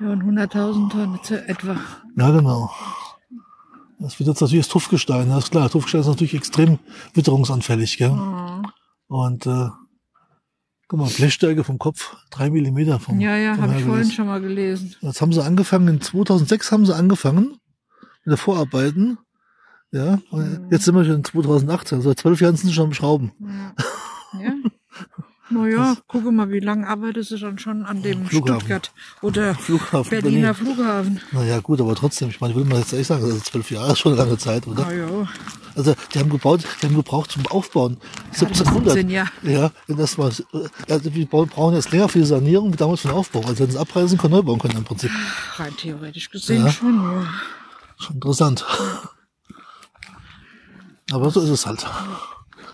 Ja, 0.00 0.10
und 0.10 0.22
100.000 0.22 0.90
Tonnen 0.90 1.18
zu 1.22 1.48
etwa. 1.48 1.76
ja 2.16 2.30
genau. 2.30 2.70
Das 3.98 4.18
wird 4.18 4.28
jetzt 4.28 4.42
natürlich 4.42 4.66
das 4.66 4.72
Tuffgestein, 4.72 5.30
das 5.30 5.44
ist 5.44 5.50
klar. 5.52 5.70
Tuffgestein 5.70 6.02
ist 6.02 6.06
natürlich 6.08 6.34
extrem 6.34 6.78
witterungsanfällig, 7.14 7.96
gell? 7.96 8.14
Und 9.08 9.46
äh, 9.46 9.68
guck 10.88 10.98
mal, 10.98 11.08
Blechstärke 11.08 11.64
vom 11.64 11.78
Kopf, 11.78 12.16
drei 12.30 12.50
Millimeter 12.50 13.00
vom 13.00 13.20
Ja, 13.20 13.36
ja, 13.36 13.56
habe 13.56 13.74
ich 13.76 13.84
vorhin 13.84 14.10
schon 14.10 14.26
mal 14.26 14.40
gelesen. 14.40 14.94
Jetzt 15.00 15.20
haben 15.20 15.32
sie 15.32 15.42
angefangen, 15.42 15.88
in 15.88 16.00
2006 16.00 16.72
haben 16.72 16.86
sie 16.86 16.94
angefangen 16.94 17.58
mit 18.24 18.32
der 18.32 18.36
Vorarbeiten. 18.36 19.18
Ja, 19.92 20.18
und 20.30 20.68
jetzt 20.70 20.84
sind 20.84 20.94
wir 20.94 21.04
schon 21.04 21.16
in 21.16 21.24
2018, 21.24 21.98
also 21.98 22.10
seit 22.10 22.20
zwölf 22.20 22.40
Jahren 22.40 22.56
sind 22.56 22.68
sie 22.68 22.74
schon 22.74 22.86
am 22.86 22.94
Schrauben. 22.94 23.32
Ja. 23.40 24.40
ja. 24.42 24.52
Naja, 25.48 25.96
gucke 26.08 26.32
mal, 26.32 26.50
wie 26.50 26.58
lange 26.58 26.88
arbeitet 26.88 27.26
sie 27.26 27.38
dann 27.38 27.58
schon 27.58 27.84
an 27.84 28.02
dem 28.02 28.26
Flughafen. 28.26 28.60
Stuttgart 28.60 28.92
oder 29.22 29.54
Flughafen 29.54 30.10
Berliner 30.10 30.54
Berlin. 30.54 30.74
Flughafen. 30.74 31.20
Naja, 31.30 31.60
gut, 31.60 31.80
aber 31.80 31.94
trotzdem, 31.94 32.30
ich 32.30 32.40
meine, 32.40 32.56
will 32.56 32.64
man 32.64 32.78
jetzt 32.78 32.92
ehrlich 32.92 33.06
sagen, 33.06 33.24
also 33.24 33.38
zwölf 33.38 33.70
Jahre 33.70 33.92
ist 33.92 34.00
schon 34.00 34.12
eine 34.12 34.22
lange 34.22 34.38
Zeit, 34.38 34.66
oder? 34.66 34.86
Ah 34.86 34.92
ja, 34.92 35.28
Also, 35.76 35.94
die 36.14 36.18
haben 36.18 36.30
gebaut, 36.30 36.64
die 36.82 36.86
haben 36.86 36.96
gebraucht 36.96 37.30
zum 37.30 37.46
Aufbauen. 37.48 37.98
1700. 38.32 38.94
17 38.94 39.10
Jahre. 39.10 39.28
Ja, 39.42 39.70
wenn 39.86 39.96
das 39.98 40.16
äh, 40.18 40.32
also 40.88 41.14
wir 41.14 41.26
brauchen 41.26 41.74
jetzt 41.74 41.92
länger 41.92 42.08
für 42.08 42.18
die 42.20 42.24
Sanierung 42.24 42.72
wie 42.72 42.76
damals 42.76 43.02
für 43.02 43.08
den 43.08 43.16
Aufbau. 43.16 43.40
Also, 43.46 43.60
wenn 43.64 43.70
sie 43.70 43.78
abreißen 43.78 44.16
können, 44.18 44.32
neu 44.34 44.42
bauen 44.42 44.58
können 44.58 44.78
im 44.78 44.84
Prinzip. 44.84 45.10
rein 45.56 45.76
theoretisch 45.76 46.30
gesehen 46.30 46.64
Ja. 46.64 46.72
schon. 46.72 46.94
Ja. 47.02 47.26
Schon 47.98 48.14
interessant. 48.16 48.64
Aber 51.12 51.30
so 51.30 51.40
ist 51.40 51.50
es 51.50 51.66
halt. 51.66 51.86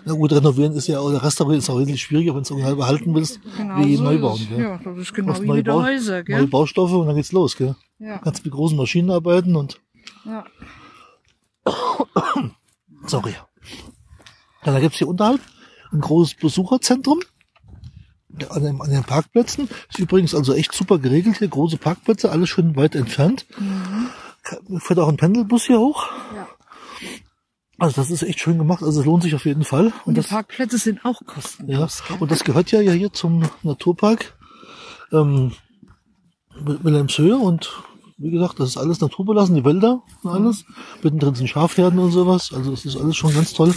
Na 0.04 0.14
gut, 0.14 0.32
renovieren 0.32 0.72
ist 0.74 0.88
ja, 0.88 0.98
oder 1.00 1.22
restaurieren 1.22 1.58
ist 1.60 1.70
auch 1.70 1.78
wesentlich 1.78 2.02
schwieriger, 2.02 2.32
wenn 2.32 2.38
du 2.38 2.42
es 2.42 2.50
original 2.50 2.74
behalten 2.76 3.14
willst, 3.14 3.40
Genau 3.56 3.78
wie 3.84 3.94
so 3.96 4.02
neu 4.02 4.18
bauen. 4.18 4.40
Gell? 4.48 4.60
Ja, 4.60 4.80
das 4.82 4.96
ist 4.98 5.14
genau 5.14 5.40
wie 5.40 5.46
neue 5.46 5.62
Bau- 5.62 5.82
Häuser, 5.84 6.12
Neue 6.14 6.24
gell? 6.24 6.46
Baustoffe 6.48 6.92
und 6.92 7.06
dann 7.06 7.14
geht's 7.14 7.30
los, 7.30 7.56
gell? 7.56 7.76
Ja, 8.00 8.18
Kannst 8.18 8.44
mit 8.44 8.52
großen 8.52 8.76
Maschinen 8.76 9.10
arbeiten 9.12 9.54
und, 9.54 9.78
ja. 10.24 10.44
Sorry. 13.06 13.34
Ja, 14.64 14.72
da 14.72 14.80
gibt's 14.80 14.98
hier 14.98 15.08
unterhalb 15.08 15.40
ein 15.92 16.00
großes 16.00 16.34
Besucherzentrum. 16.36 17.20
Ja, 18.40 18.48
An 18.50 18.62
den, 18.62 18.80
an 18.80 18.90
den 18.90 19.04
Parkplätzen. 19.04 19.68
Ist 19.90 19.98
übrigens 19.98 20.34
also 20.34 20.54
echt 20.54 20.72
super 20.72 20.98
geregelt 20.98 21.38
hier. 21.38 21.48
Große 21.48 21.76
Parkplätze, 21.76 22.30
alles 22.30 22.48
schön 22.48 22.76
weit 22.76 22.94
entfernt. 22.94 23.44
Fährt 24.78 24.98
auch 24.98 25.08
ein 25.08 25.16
Pendelbus 25.18 25.64
hier 25.66 25.78
hoch. 25.78 26.06
ja. 26.34 26.48
Also 27.78 27.96
das 28.00 28.10
ist 28.10 28.22
echt 28.22 28.38
schön 28.38 28.58
gemacht. 28.58 28.82
Also 28.82 29.00
es 29.00 29.06
lohnt 29.06 29.24
sich 29.24 29.34
auf 29.34 29.44
jeden 29.44 29.64
Fall. 29.64 29.86
Und 29.86 29.92
Und 30.06 30.14
die 30.14 30.20
das, 30.20 30.28
Parkplätze 30.28 30.78
sind 30.78 31.04
auch 31.04 31.20
Ja, 31.20 31.26
kostenlos. 31.34 32.02
gell? 32.06 32.16
und 32.20 32.30
das 32.30 32.44
gehört 32.44 32.70
ja, 32.70 32.80
ja 32.80 32.92
hier 32.92 33.12
zum 33.12 33.42
Naturpark 33.64 34.36
ähm, 35.10 35.52
Wil- 36.54 36.78
Wilhelmshöhe 36.84 37.36
und 37.36 37.72
wie 38.22 38.30
gesagt, 38.30 38.60
das 38.60 38.70
ist 38.70 38.76
alles 38.76 39.00
naturbelassen, 39.00 39.56
die 39.56 39.64
Wälder 39.64 40.02
und 40.22 40.30
alles. 40.30 40.64
Mittendrin 41.02 41.34
sind 41.34 41.48
Schafherden 41.48 41.98
und 41.98 42.12
sowas. 42.12 42.52
Also 42.54 42.72
es 42.72 42.84
ist 42.84 42.96
alles 42.96 43.16
schon 43.16 43.34
ganz 43.34 43.52
toll 43.52 43.74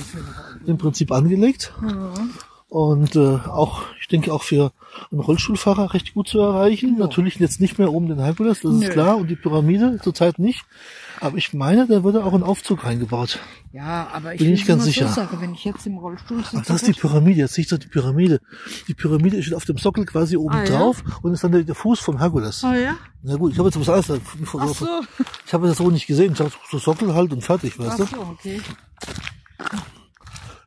im 0.65 0.77
Prinzip 0.77 1.11
angelegt. 1.11 1.73
Und 2.75 3.15
äh, 3.15 3.19
auch, 3.47 3.83
ich 4.01 4.09
denke 4.09 4.33
auch 4.33 4.43
für 4.43 4.73
einen 5.09 5.21
Rollstuhlfahrer 5.21 5.93
recht 5.93 6.13
gut 6.13 6.27
zu 6.27 6.41
erreichen. 6.41 6.97
Natürlich 6.97 7.35
jetzt 7.35 7.61
nicht 7.61 7.79
mehr 7.79 7.93
oben 7.93 8.09
den 8.09 8.19
Herkules, 8.19 8.59
das 8.63 8.73
ist 8.73 8.79
Nö. 8.81 8.89
klar. 8.89 9.15
Und 9.15 9.29
die 9.29 9.37
Pyramide 9.37 9.97
zurzeit 10.03 10.39
nicht. 10.39 10.65
Aber 11.21 11.37
ich 11.37 11.53
meine, 11.53 11.87
da 11.87 12.03
wurde 12.03 12.25
auch 12.25 12.33
ein 12.33 12.43
Aufzug 12.43 12.83
reingebaut. 12.83 13.39
Ja, 13.71 14.09
aber 14.11 14.33
ich 14.33 14.39
Bin 14.39 14.49
ich 14.51 14.59
will's 14.59 14.67
ganz 14.67 14.83
sicher. 14.83 15.07
So 15.07 15.25
wenn 15.39 15.53
ich 15.53 15.63
jetzt 15.63 15.87
im 15.87 15.97
Rollstuhl 15.99 16.43
sitze, 16.43 16.57
Ach, 16.59 16.65
das 16.65 16.83
ist 16.83 16.87
die 16.87 16.99
Pyramide. 16.99 17.39
Jetzt 17.39 17.53
siehst 17.53 17.71
du 17.71 17.77
die 17.77 17.87
Pyramide. 17.87 18.41
Die 18.89 18.93
Pyramide 18.93 19.41
steht 19.41 19.55
auf 19.55 19.63
dem 19.63 19.77
Sockel 19.77 20.05
quasi 20.05 20.35
oben 20.35 20.55
Ah, 20.55 20.65
ja? 20.65 20.77
drauf 20.77 21.01
und 21.21 21.31
ist 21.31 21.45
dann 21.45 21.53
der, 21.53 21.63
der 21.63 21.75
Fuß 21.75 22.01
vom 22.01 22.17
Herkules. 22.19 22.61
Ah 22.65 22.75
ja? 22.75 22.95
Na 23.23 23.37
gut, 23.37 23.53
ich 23.53 23.57
habe 23.57 23.69
jetzt 23.69 23.79
was 23.79 23.87
anderes. 23.87 24.21
Ach 24.59 24.67
so. 24.75 24.85
Ich 25.47 25.53
habe 25.53 25.69
das 25.69 25.77
so 25.77 25.89
nicht 25.89 26.07
gesehen. 26.07 26.33
Ich 26.33 26.39
dachte, 26.39 26.51
so 26.69 26.77
Sockel 26.77 27.13
halt 27.13 27.31
und 27.31 27.41
fertig, 27.41 27.79
weißt 27.79 27.91
Ach 27.91 27.97
du? 27.99 28.05
so, 28.05 28.21
okay. 28.21 28.59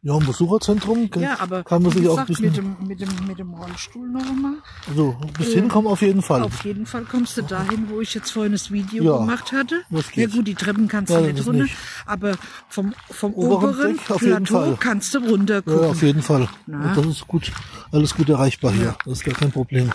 Ja, 0.09 0.17
im 0.17 0.25
Besucherzentrum 0.25 1.11
kann, 1.11 1.23
Ja, 1.23 1.37
aber 1.39 1.63
kann 1.65 1.83
man 1.83 1.93
sich 1.93 2.09
auch 2.09 2.17
ein 2.17 2.25
gesagt, 2.27 2.41
mit, 2.41 2.53
bisschen, 2.55 2.77
dem, 2.79 2.89
mit, 2.89 2.99
dem, 3.01 3.09
mit 3.27 3.39
dem 3.39 3.53
Rollstuhl 3.53 4.09
noch 4.09 4.23
einmal. 4.27 4.55
also 4.89 5.15
bis 5.37 5.53
hinkommen 5.53 5.87
auf 5.87 6.01
jeden 6.01 6.23
Fall. 6.23 6.43
Auf 6.45 6.65
jeden 6.65 6.87
Fall 6.87 7.03
kommst 7.05 7.37
du 7.37 7.43
dahin, 7.43 7.91
wo 7.91 8.01
ich 8.01 8.15
jetzt 8.15 8.31
vorhin 8.31 8.53
das 8.53 8.71
Video 8.73 9.05
Ja, 9.05 9.19
gemacht 9.19 9.53
hatte. 9.53 9.83
Ja 10.15 10.27
gut, 10.29 10.47
die 10.47 10.55
Treppen 10.55 10.89
kannst 10.89 11.13
Ja, 11.13 11.21
du 11.21 11.31
nicht 11.31 11.47
runter, 11.47 11.63
nicht. 11.65 11.77
aber 12.07 12.33
vom, 12.71 12.95
vom 13.11 13.35
Oberen 13.35 13.69
oberen 13.75 13.97
Deck 13.99 14.11
auf 14.11 14.23
jeden 14.23 14.45
Plateau 14.45 14.65
Fall. 14.65 14.77
kannst 14.81 15.15
du 15.15 15.19
runter 15.19 15.61
gucken. 15.61 15.83
Ja, 15.83 15.89
auf 15.91 16.03
jeden 16.03 16.23
Fall. 16.23 16.49
Na? 16.67 16.95
Das 16.95 17.05
ist 17.05 17.29
gut, 17.29 17.53
alles 17.93 18.15
gut 18.15 18.31
erreichbar 18.31 18.73
hier. 18.73 18.97
Das 19.05 19.13
ist 19.19 19.25
gar 19.25 19.35
kein 19.35 19.53
Problem. 19.53 19.93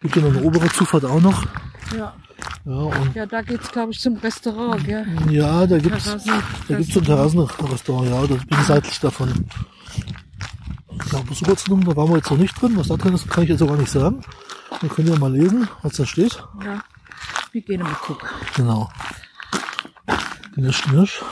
Gibt 0.00 0.16
ja 0.16 0.22
noch 0.22 0.30
eine 0.36 0.42
obere 0.42 0.68
Zufahrt 0.70 1.04
auch 1.04 1.20
noch. 1.20 1.44
Ja, 1.96 2.14
Ja, 2.66 2.72
und 2.72 3.14
ja 3.14 3.26
da 3.26 3.42
geht's, 3.42 3.70
glaube 3.70 3.92
ich, 3.92 4.00
zum 4.00 4.16
Restaurant. 4.16 4.84
Gell? 4.84 5.06
ja, 5.30 5.66
da 5.66 5.78
gibt's, 5.78 6.04
Terrassen- 6.04 6.42
da 6.68 6.76
gibt's 6.76 6.92
so 6.94 7.00
ein 7.00 7.06
Terrassenrestaurant, 7.06 8.08
ja, 8.10 8.26
das 8.26 8.44
bin 8.46 8.62
seitlich 8.64 8.98
davon. 8.98 9.46
Ja, 11.12 11.20
Besucherzentrum, 11.20 11.84
da 11.84 11.94
waren 11.94 12.08
wir 12.10 12.16
jetzt 12.16 12.30
noch 12.30 12.38
nicht 12.38 12.60
drin. 12.60 12.76
Was 12.76 12.88
da 12.88 12.96
drin 12.96 13.14
ist, 13.14 13.30
kann 13.30 13.44
ich 13.44 13.50
jetzt 13.50 13.62
auch 13.62 13.68
gar 13.68 13.76
nicht 13.76 13.90
sagen. 13.92 14.20
Wir 14.80 14.88
können 14.88 15.08
ja 15.08 15.16
mal 15.18 15.32
lesen, 15.32 15.68
was 15.82 15.92
da 15.92 16.04
steht. 16.04 16.42
Ja, 16.64 16.82
wir 17.52 17.60
gehen 17.60 17.82
mal 17.82 17.94
gucken. 17.94 18.28
Genau. 18.56 18.90
Knirsch, 20.54 20.82
knirsch. 20.82 21.22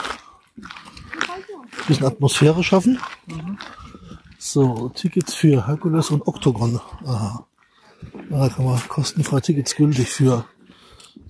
Bisschen 1.87 2.05
Atmosphäre 2.05 2.63
schaffen. 2.63 2.97
So, 4.37 4.89
Tickets 4.89 5.33
für 5.33 5.67
Herkules 5.67 6.11
und 6.11 6.25
Octagon. 6.27 6.79
Aha. 7.05 7.45
Da 8.29 8.49
kann 8.49 8.65
man 8.65 8.79
kostenfrei 8.87 9.41
Tickets 9.41 9.75
gültig 9.75 10.07
für 10.09 10.45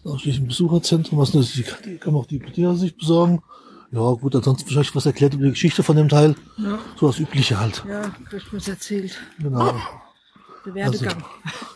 ausschließlich 0.05 0.41
im 0.41 0.47
Besucherzentrum. 0.47 1.19
Was? 1.19 1.31
Die 1.31 1.97
kann 1.97 2.13
man 2.13 2.21
auch 2.21 2.25
die 2.27 2.39
Bediener 2.39 2.75
sich 2.75 2.95
besorgen. 2.97 3.41
Ja, 3.91 4.11
gut, 4.11 4.35
ansonsten 4.35 4.67
wahrscheinlich 4.67 4.95
was 4.95 5.05
erklärt 5.05 5.33
über 5.35 5.45
die 5.45 5.51
Geschichte 5.51 5.83
von 5.83 5.95
dem 5.95 6.09
Teil. 6.09 6.35
Ja, 6.57 6.79
So 6.99 7.07
das 7.07 7.19
Übliche 7.19 7.59
halt. 7.59 7.83
ja 7.87 8.01
kriegt 8.29 8.51
mir 8.51 8.59
erzählt. 8.67 9.17
Genau. 9.39 9.73
Der 10.65 10.73
Werdegang. 10.73 11.23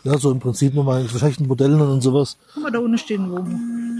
Ja, 0.02 0.18
so 0.18 0.32
im 0.32 0.40
Prinzip 0.40 0.74
nochmal 0.74 1.02
in 1.02 1.08
verschiedenen 1.08 1.46
Modellen 1.48 1.80
und 1.80 2.00
sowas. 2.00 2.36
Guck 2.54 2.64
mal, 2.64 2.72
da 2.72 2.80
unten 2.80 2.98
stehen 2.98 3.30
Womo. 3.30 3.44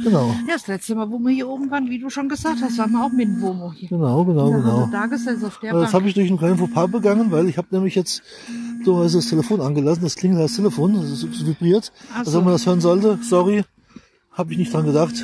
Genau. 0.02 0.34
Ja, 0.48 0.54
das 0.54 0.66
letzte 0.66 0.96
Mal, 0.96 1.08
wo 1.10 1.18
wir 1.20 1.30
hier 1.32 1.48
oben 1.48 1.70
waren, 1.70 1.88
wie 1.88 1.98
du 2.00 2.10
schon 2.10 2.28
gesagt 2.28 2.56
hast, 2.60 2.76
waren 2.78 2.90
wir 2.90 3.04
auch 3.04 3.12
mit 3.12 3.28
dem 3.28 3.40
Womo 3.40 3.72
hier. 3.72 3.88
Genau, 3.88 4.24
genau, 4.24 4.50
genau. 4.50 4.88
da 4.90 5.06
gesessen 5.06 5.44
auf 5.44 5.60
der 5.60 5.72
Ja, 5.74 5.80
das 5.80 5.94
habe 5.94 6.08
ich 6.08 6.14
durch 6.14 6.28
einen 6.28 6.38
kleinen 6.38 6.58
Fauxpas 6.58 6.90
begangen, 6.90 7.30
weil 7.30 7.48
ich 7.48 7.56
habe 7.56 7.68
nämlich 7.70 7.94
jetzt 7.94 8.22
so 8.84 9.00
das 9.02 9.28
Telefon 9.28 9.60
angelassen. 9.60 10.02
Das 10.02 10.16
klingelt 10.16 10.40
als 10.42 10.56
Telefon, 10.56 10.94
das 10.94 11.46
vibriert. 11.46 11.92
Ach 12.12 12.18
Also 12.20 12.32
so. 12.32 12.38
wenn 12.38 12.44
man 12.46 12.54
das 12.54 12.66
hören 12.66 12.80
sollte, 12.80 13.18
sorry, 13.22 13.62
habe 14.40 14.52
ich 14.52 14.58
nicht 14.58 14.72
dran 14.72 14.86
gedacht. 14.86 15.14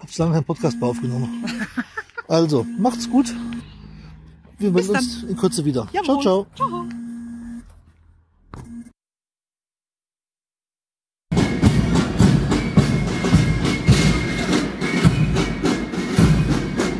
Habe 0.00 0.10
lange 0.18 0.32
keinen 0.32 0.44
Podcast 0.44 0.80
mehr 0.80 0.88
aufgenommen. 0.88 1.44
also, 2.28 2.66
macht's 2.78 3.08
gut. 3.08 3.32
Wir 4.58 4.72
melden 4.72 4.90
uns 4.90 5.22
in 5.22 5.36
Kürze 5.36 5.64
wieder. 5.64 5.86
Jawohl. 5.92 6.20
Ciao, 6.20 6.20
ciao. 6.20 6.46
Ciao. 6.56 6.88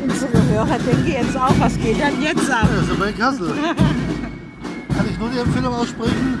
Unsere 0.03 0.49
Hörer 0.49 0.79
denken 0.79 1.11
jetzt 1.11 1.35
auch, 1.37 1.59
was 1.59 1.77
geht 1.77 1.99
denn 1.99 2.21
jetzt 2.21 2.49
ab? 2.49 2.63
Ja, 2.63 2.75
das 2.79 2.89
ist 2.89 2.99
bei 2.99 3.11
Kassel. 3.11 3.53
Kann 4.95 5.05
ich 5.09 5.19
nur 5.19 5.29
die 5.29 5.37
Empfehlung 5.37 5.73
aussprechen, 5.73 6.39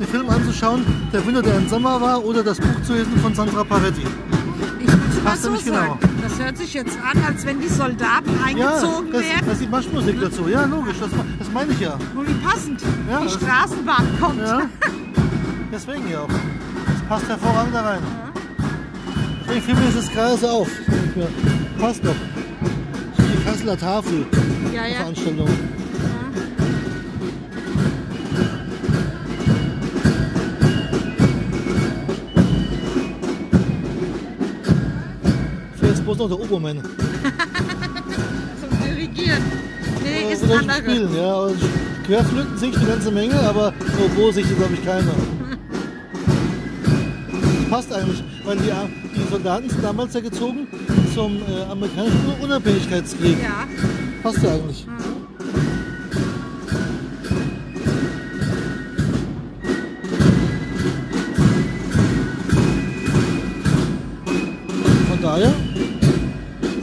den 0.00 0.06
Film 0.08 0.28
anzuschauen, 0.28 0.84
Der 1.12 1.24
Winter, 1.24 1.42
der 1.42 1.58
im 1.58 1.68
Sommer 1.68 2.00
war, 2.00 2.24
oder 2.24 2.42
das 2.42 2.58
Buch 2.58 2.82
zu 2.82 2.94
lesen 2.94 3.16
von 3.18 3.32
Sandra 3.36 3.62
Paretti. 3.62 4.02
Mal 5.28 5.36
so 5.36 5.50
genau. 5.50 5.74
sagen, 5.74 5.98
das 6.22 6.38
hört 6.38 6.56
sich 6.56 6.72
jetzt 6.72 6.96
an, 7.02 7.22
als 7.22 7.44
wenn 7.44 7.60
die 7.60 7.68
Soldaten 7.68 8.30
Ja, 8.38 8.46
eingezogen 8.46 9.12
das, 9.12 9.22
werden. 9.22 9.42
das 9.44 9.52
ist 9.54 9.62
die 9.62 9.66
Marschmusik 9.68 10.20
dazu. 10.20 10.48
Ja, 10.48 10.64
logisch, 10.64 10.96
das, 11.00 11.10
das 11.38 11.50
meine 11.52 11.72
ich 11.72 11.80
ja. 11.80 11.98
Und 12.14 12.28
wie 12.28 12.34
passend 12.34 12.80
Ja, 13.10 13.20
die 13.20 13.28
Straßenbahn 13.28 14.06
kommt. 14.18 14.40
Ja, 14.40 14.62
deswegen 15.72 16.10
ja 16.10 16.20
auch. 16.20 16.28
Das 16.28 17.08
passt 17.08 17.28
hervorragend 17.28 17.74
da 17.74 17.82
rein. 17.82 18.02
Deswegen 19.46 19.62
fiel 19.62 19.74
mir 19.74 20.14
gerade 20.14 20.36
so 20.38 20.48
auf. 20.48 20.68
Passt 21.78 22.04
doch. 22.04 22.14
Die 23.18 23.44
Kasseler 23.44 23.76
Tafel, 23.78 24.24
Ja, 24.74 24.86
ja. 24.86 24.96
Veranstaltung. 24.96 25.48
Bloß 36.18 36.30
noch 36.30 36.36
der 36.36 36.46
Obermann. 36.46 36.82
Zum 38.60 38.70
Dirigieren. 38.84 39.42
Nee, 40.02 40.32
ist 40.32 40.42
ein 40.42 40.50
anderer. 40.50 40.78
Spielen, 40.78 41.16
ja. 41.16 41.32
Aber 41.32 41.52
Querflöten 42.06 42.58
singe 42.58 42.72
ich 42.72 42.78
eine 42.78 42.88
ganze 42.88 43.12
Menge, 43.12 43.38
aber 43.40 43.72
Oboe 44.04 44.32
singt 44.32 44.56
glaube 44.56 44.74
ich 44.74 44.84
keiner. 44.84 45.12
Passt 47.70 47.92
eigentlich, 47.92 48.24
weil 48.44 48.56
die, 48.56 48.72
die 49.14 49.30
Soldaten 49.30 49.70
sind 49.70 49.84
damals 49.84 50.12
ja 50.14 50.20
gezogen 50.20 50.66
zum 51.14 51.36
äh, 51.36 51.62
amerikanischen 51.70 52.34
Unabhängigkeitskrieg. 52.42 53.36
Ja. 53.40 53.68
Passt 54.20 54.42
ja 54.42 54.54
eigentlich. 54.54 54.86
Von 54.86 54.97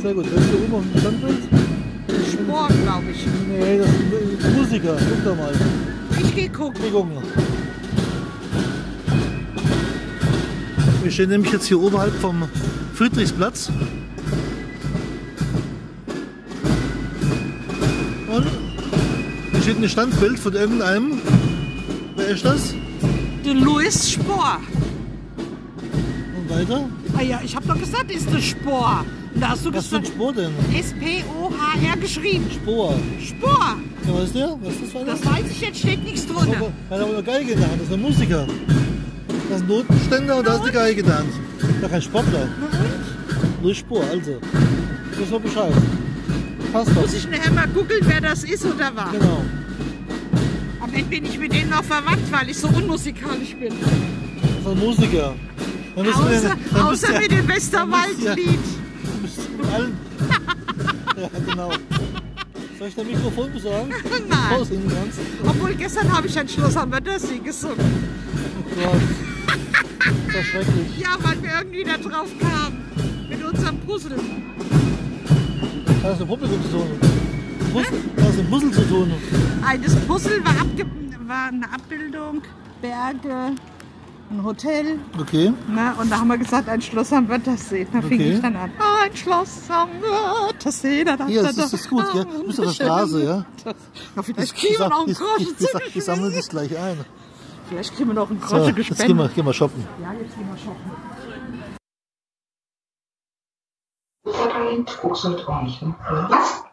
sehr 0.05 0.13
gut. 0.13 0.25
Wer 0.29 0.39
ist 0.39 0.49
hier 0.49 0.63
oben 0.63 0.73
auf 0.75 0.83
dem 0.91 0.99
Standbild? 0.99 1.37
Sport, 2.31 2.73
glaube 2.83 3.05
ich. 3.11 3.25
Nee, 3.47 3.77
das 3.79 3.87
ist 3.87 4.45
ein 4.45 4.55
Musiker. 4.55 4.97
Guck 5.09 5.23
doch 5.25 5.35
mal. 5.35 5.51
Ich 6.21 6.35
geh 6.35 6.47
gucken. 6.47 6.83
Wir 6.83 6.91
gucken. 6.91 7.11
Wir 11.01 11.11
stehen 11.11 11.29
nämlich 11.29 11.51
jetzt 11.51 11.65
hier 11.65 11.81
oberhalb 11.81 12.13
vom 12.21 12.47
Friedrichsplatz. 12.93 13.71
Und 18.27 18.45
hier 19.53 19.61
steht 19.61 19.77
ein 19.77 19.89
Standbild 19.89 20.37
von 20.37 20.53
irgendeinem. 20.53 21.19
Wer 22.15 22.27
ist 22.27 22.45
das? 22.45 22.75
Der 23.43 23.55
Louis 23.55 24.11
Spohr. 24.11 24.59
Und 26.37 26.49
weiter? 26.49 26.89
Ah 27.17 27.23
ja, 27.23 27.41
ich 27.43 27.55
habe 27.55 27.67
doch 27.67 27.79
gesagt, 27.79 28.11
ist 28.11 28.31
der 28.31 28.41
Spohr. 28.41 29.03
Da 29.39 29.49
hast 29.49 29.65
du 29.65 29.73
Was 29.73 29.87
für 29.87 29.97
ein 29.97 30.01
gesagt, 30.01 30.15
Spor 30.15 30.33
denn? 30.33 30.51
S-P-O-H-R 30.73 31.97
geschrieben. 31.97 32.45
Spor. 32.51 32.95
Spohr. 33.21 33.77
Ja, 34.07 34.13
was 34.13 34.23
ist 34.25 34.35
der? 34.35 34.57
Was 34.61 34.73
ist 34.73 34.83
das 34.83 34.91
für 34.91 34.99
einer? 34.99 35.11
Das 35.11 35.25
weiß 35.25 35.51
ich 35.51 35.61
jetzt, 35.61 35.79
steht 35.79 36.03
nichts 36.03 36.25
drunter. 36.25 36.71
Er 36.89 36.95
hat 36.95 37.03
aber 37.03 37.13
eine 37.13 37.23
Geige 37.23 37.51
in 37.51 37.59
der 37.59 37.69
Hand, 37.69 37.81
das 37.81 37.87
ist 37.87 37.93
ein 37.93 38.01
Musiker. 38.01 38.47
Das 39.49 39.57
ist 39.57 39.63
ein 39.63 39.67
Notenständer 39.67 40.37
und 40.37 40.47
da 40.47 40.55
ist 40.55 40.61
eine 40.61 40.71
Geige 40.71 40.99
in 41.01 41.05
der 41.05 41.17
Hand. 41.19 41.33
Ja, 41.81 41.87
kein 41.89 42.01
Sportler. 42.01 42.47
Nur 43.61 43.75
Spur, 43.75 44.03
also. 44.09 44.39
Das 45.19 45.31
war 45.31 45.39
Bescheid. 45.39 45.73
Passt 46.71 46.89
doch. 46.91 47.01
Muss 47.01 47.13
ich 47.13 47.29
nachher 47.29 47.51
mal 47.51 47.67
googeln, 47.67 48.01
wer 48.05 48.21
das 48.21 48.43
ist 48.43 48.65
oder 48.65 48.95
war. 48.95 49.11
Genau. 49.11 49.41
Am 50.81 50.93
Ende 50.93 51.09
bin 51.09 51.25
ich 51.25 51.37
mit 51.37 51.53
denen 51.53 51.69
noch 51.69 51.83
verwandt, 51.83 52.31
weil 52.31 52.49
ich 52.49 52.57
so 52.57 52.67
unmusikalisch 52.69 53.55
bin. 53.55 53.73
Das 53.73 54.61
ist 54.61 54.67
ein 54.67 54.79
Musiker. 54.79 55.35
Außer, 55.95 56.55
außer 56.85 57.19
mit 57.19 57.31
dem 57.31 57.47
Westerwaldlied. 57.47 58.59
Allen. 59.75 59.97
ja, 61.17 61.29
genau. 61.49 61.71
Soll 62.79 62.87
ich 62.89 62.95
dein 62.95 63.07
Mikrofon 63.07 63.51
besorgen? 63.53 63.89
Nein. 64.29 64.39
Raushängen 64.59 64.87
kannst? 64.89 65.19
Obwohl 65.45 65.73
gestern 65.75 66.11
habe 66.15 66.27
ich 66.27 66.37
ein 66.39 66.47
Schloss 66.49 66.75
am 66.77 66.91
Wörthersee 66.91 67.39
gesungen. 67.39 67.77
Oh 67.79 68.81
Gott. 68.81 69.01
Das 70.27 70.35
ist 70.35 70.47
schrecklich. 70.47 70.97
Ja, 70.99 71.15
weil 71.21 71.41
wir 71.41 71.49
irgendwie 71.59 71.83
da 71.83 71.97
drauf 71.97 72.29
kamen. 72.39 72.83
Mit 73.29 73.43
unserem 73.43 73.77
Puzzle. 73.79 74.17
Das 76.03 76.11
hat 76.11 76.19
mit 76.19 76.27
Publikum 76.27 76.61
zu 76.63 76.69
tun. 76.69 76.87
Puzzle- 77.73 77.99
Das 78.15 78.25
hat 78.27 78.35
mit 78.37 78.49
Puzzle 78.49 78.71
zu 78.71 78.81
tun. 78.87 79.11
Ein- 79.65 79.81
Das 79.83 79.95
Puzzle 79.95 80.43
war, 80.45 80.53
war 81.27 81.47
eine 81.47 81.65
Abbildung, 81.73 82.41
Berge, 82.81 83.55
ein 84.31 84.43
Hotel. 84.43 84.99
Okay. 85.19 85.53
Ne? 85.67 85.93
Und 85.99 86.09
da 86.11 86.19
haben 86.19 86.27
wir 86.27 86.37
gesagt, 86.37 86.67
ein 86.69 86.81
Schloss 86.81 87.13
am 87.13 87.27
Wörthersee. 87.29 87.85
Da 87.91 88.01
fing 88.01 88.19
Okay. 88.19 88.33
ich 88.33 88.41
dann 88.41 88.55
an. 88.55 88.71
Ein 89.03 89.15
Schloss 89.15 89.69
am 89.69 89.89
Wörthersee. 90.01 91.03
Da, 91.03 91.15
da, 91.15 91.25
da, 91.27 91.33
das 91.33 91.49
ist, 91.51 91.57
das 91.59 91.73
ist 91.73 91.89
gut, 91.89 92.11
gell? 92.13 92.25
Du 92.25 92.43
bist 92.47 92.59
auf 92.59 92.65
der. 92.65 92.73
Straße, 92.85 93.23
ja? 93.23 93.45
Ja, 94.15 94.23
vielleicht 94.23 94.53
Ich, 94.53 94.55
kriegen 94.55 94.79
wir 94.79 94.89
noch 94.89 95.05
einen 95.05 95.13
Groschen. 95.13 95.55
ich, 95.57 95.73
ich, 95.87 95.95
ich 95.95 96.03
sammle 96.03 96.31
das 96.31 96.49
gleich 96.49 96.77
ein. 96.77 97.05
Vielleicht 97.69 97.95
kriegen 97.95 98.09
wir 98.09 98.13
noch 98.15 98.29
einen 98.29 98.39
So, 98.41 98.47
Groschen 98.47 98.65
jetzt 98.67 98.75
gehen 98.75 98.85
gespendet. 98.89 99.17
wir, 99.17 99.35
gehen 99.35 99.45
wir 99.45 99.53
shoppen. 99.53 99.87
Ja, 100.01 100.13
jetzt 100.13 100.35
gehen 100.35 100.47
wir 100.49 100.57
shoppen. 100.57 100.91
Supertalent 104.23 104.97
guckst 105.01 105.23
du 105.23 105.29
auch 105.47 105.61
nicht, 105.61 105.81
ne? 105.81 105.95
Was? 106.29 106.63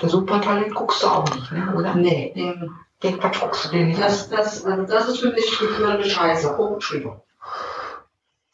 Der 0.00 0.08
Supertalent 0.08 0.74
guckst 0.74 1.02
du 1.02 1.06
auch 1.08 1.34
nicht, 1.34 1.50
ne? 1.52 1.74
Oder? 1.76 1.94
Nee, 1.94 2.32
den, 2.34 2.70
den 3.02 3.20
guckst 3.20 3.64
du 3.64 3.68
den 3.70 3.88
nicht. 3.88 4.00
Das, 4.00 4.28
das, 4.28 4.64
also 4.64 4.82
das 4.84 5.08
ist 5.08 5.20
für 5.20 5.32
mich 5.32 5.58
gebührende 5.58 6.08
Scheiße. 6.08 6.56
Oh, 6.58 6.74
Entschuldigung. 6.74 7.22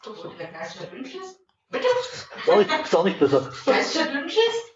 Du 0.03 0.15
der 0.39 0.49
Geist 0.49 0.81
der 0.81 0.87
Dünnschiss? 0.87 1.41
Bitte? 1.71 1.87
Nicht, 2.57 2.71
ist 2.71 2.97
auch 2.97 3.05
nicht 3.05 3.19
besser. 3.19 3.51
Geist 3.67 3.97
der 3.97 4.07
Dünnschiss? 4.07 4.73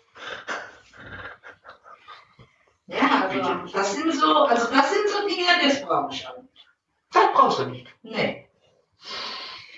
Ja, 2.87 3.29
also 3.29 3.73
das 3.73 3.95
sind 3.95 4.15
so, 4.15 4.27
also 4.27 4.75
das 4.75 4.93
sind 4.93 5.09
so 5.09 5.27
Dinge, 5.27 5.47
das 5.63 5.81
brauche 5.81 6.13
ich 6.13 6.27
auch 6.29 6.37
nicht. 6.37 6.67
Das 7.13 7.25
brauchst 7.33 7.59
du 7.61 7.67
nicht. 7.67 7.87
Nee. 8.03 8.49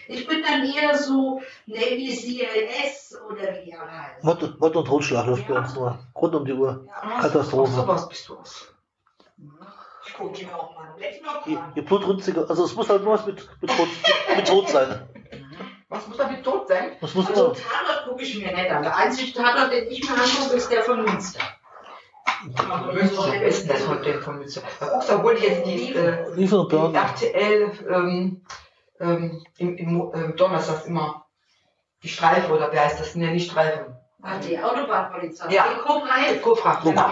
Ich 0.09 0.27
bin 0.27 0.43
dann 0.43 0.65
eher 0.65 0.99
so 0.99 1.41
Navy 1.67 2.15
CLS 2.15 3.17
oder 3.29 3.55
wie 3.55 3.71
er 3.71 3.91
heißt. 3.91 4.25
Mord, 4.25 4.61
Mord 4.61 4.77
und 4.77 4.85
Totschlag 4.87 5.27
läuft 5.27 5.47
bei 5.47 5.59
uns 5.59 5.75
nur. 5.75 5.99
Rund 6.15 6.35
um 6.35 6.45
die 6.45 6.53
Uhr. 6.53 6.87
Ja, 6.87 7.21
Katastrophe. 7.21 7.73
Sowas 7.73 8.09
bist 8.09 8.29
du 8.29 8.37
aus. 8.37 8.75
Gucke 10.17 10.45
mir 10.45 10.57
auch 10.59 10.75
mal 10.75 10.95
Laptop 10.99 11.47
Je, 11.47 11.57
an. 11.57 11.73
je 11.75 11.83
blutrünstiger, 11.83 12.49
also 12.49 12.65
es 12.65 12.75
muss 12.75 12.89
halt 12.89 13.03
nur 13.03 13.15
was 13.15 13.27
mit, 13.27 13.49
mit, 13.61 13.71
Tod, 13.77 13.89
mit 14.37 14.47
Tod 14.49 14.69
sein. 14.69 15.09
Was 15.89 16.09
muss 16.09 16.17
damit 16.17 16.43
tot 16.43 16.67
sein? 16.69 16.93
Es 17.01 17.15
muss 17.15 17.29
Also 17.29 17.49
Tatort 17.51 18.09
gucke 18.09 18.23
ich 18.23 18.37
mir 18.37 18.53
nicht 18.53 18.71
an. 18.71 18.83
Der 18.83 18.97
einzige 18.97 19.33
Tatort, 19.33 19.73
den 19.73 19.89
ich 19.89 20.03
mir 20.09 20.17
angucke, 20.17 20.57
ist 20.57 20.71
der 20.71 20.83
von 20.83 21.03
Münster. 21.05 21.41
Aber 22.69 22.93
Münster, 22.93 23.27
wer 23.31 23.43
ist 23.43 23.63
denn 23.63 23.69
das 23.69 23.83
von 23.83 24.03
dem 24.03 24.21
von 24.21 24.39
Münster? 24.39 24.63
Da 24.81 24.87
guckst 24.87 25.09
du, 25.09 25.15
obwohl 25.15 25.35
ich 25.35 25.43
jetzt 25.43 25.67
die, 25.67 25.95
äh, 25.95 26.35
die. 26.37 26.95
RTL 26.95 27.73
ähm, 27.91 28.43
ähm, 29.01 29.45
im, 29.59 29.77
im 29.77 30.13
ähm, 30.15 30.37
Donnerstag 30.37 30.87
immer 30.87 31.27
die 32.03 32.09
Streife 32.09 32.53
oder 32.53 32.71
wer 32.73 32.85
heißt 32.85 33.01
das? 33.01 33.15
Ne, 33.15 33.31
nicht 33.31 33.51
Streife. 33.51 34.04
Die 34.43 34.59
Autobahnpolizei. 34.59 35.53
Ja. 35.53 35.67
Die 35.69 36.33
11. 36.33 36.43
Kofra, 36.43 36.81
genau. 36.83 37.11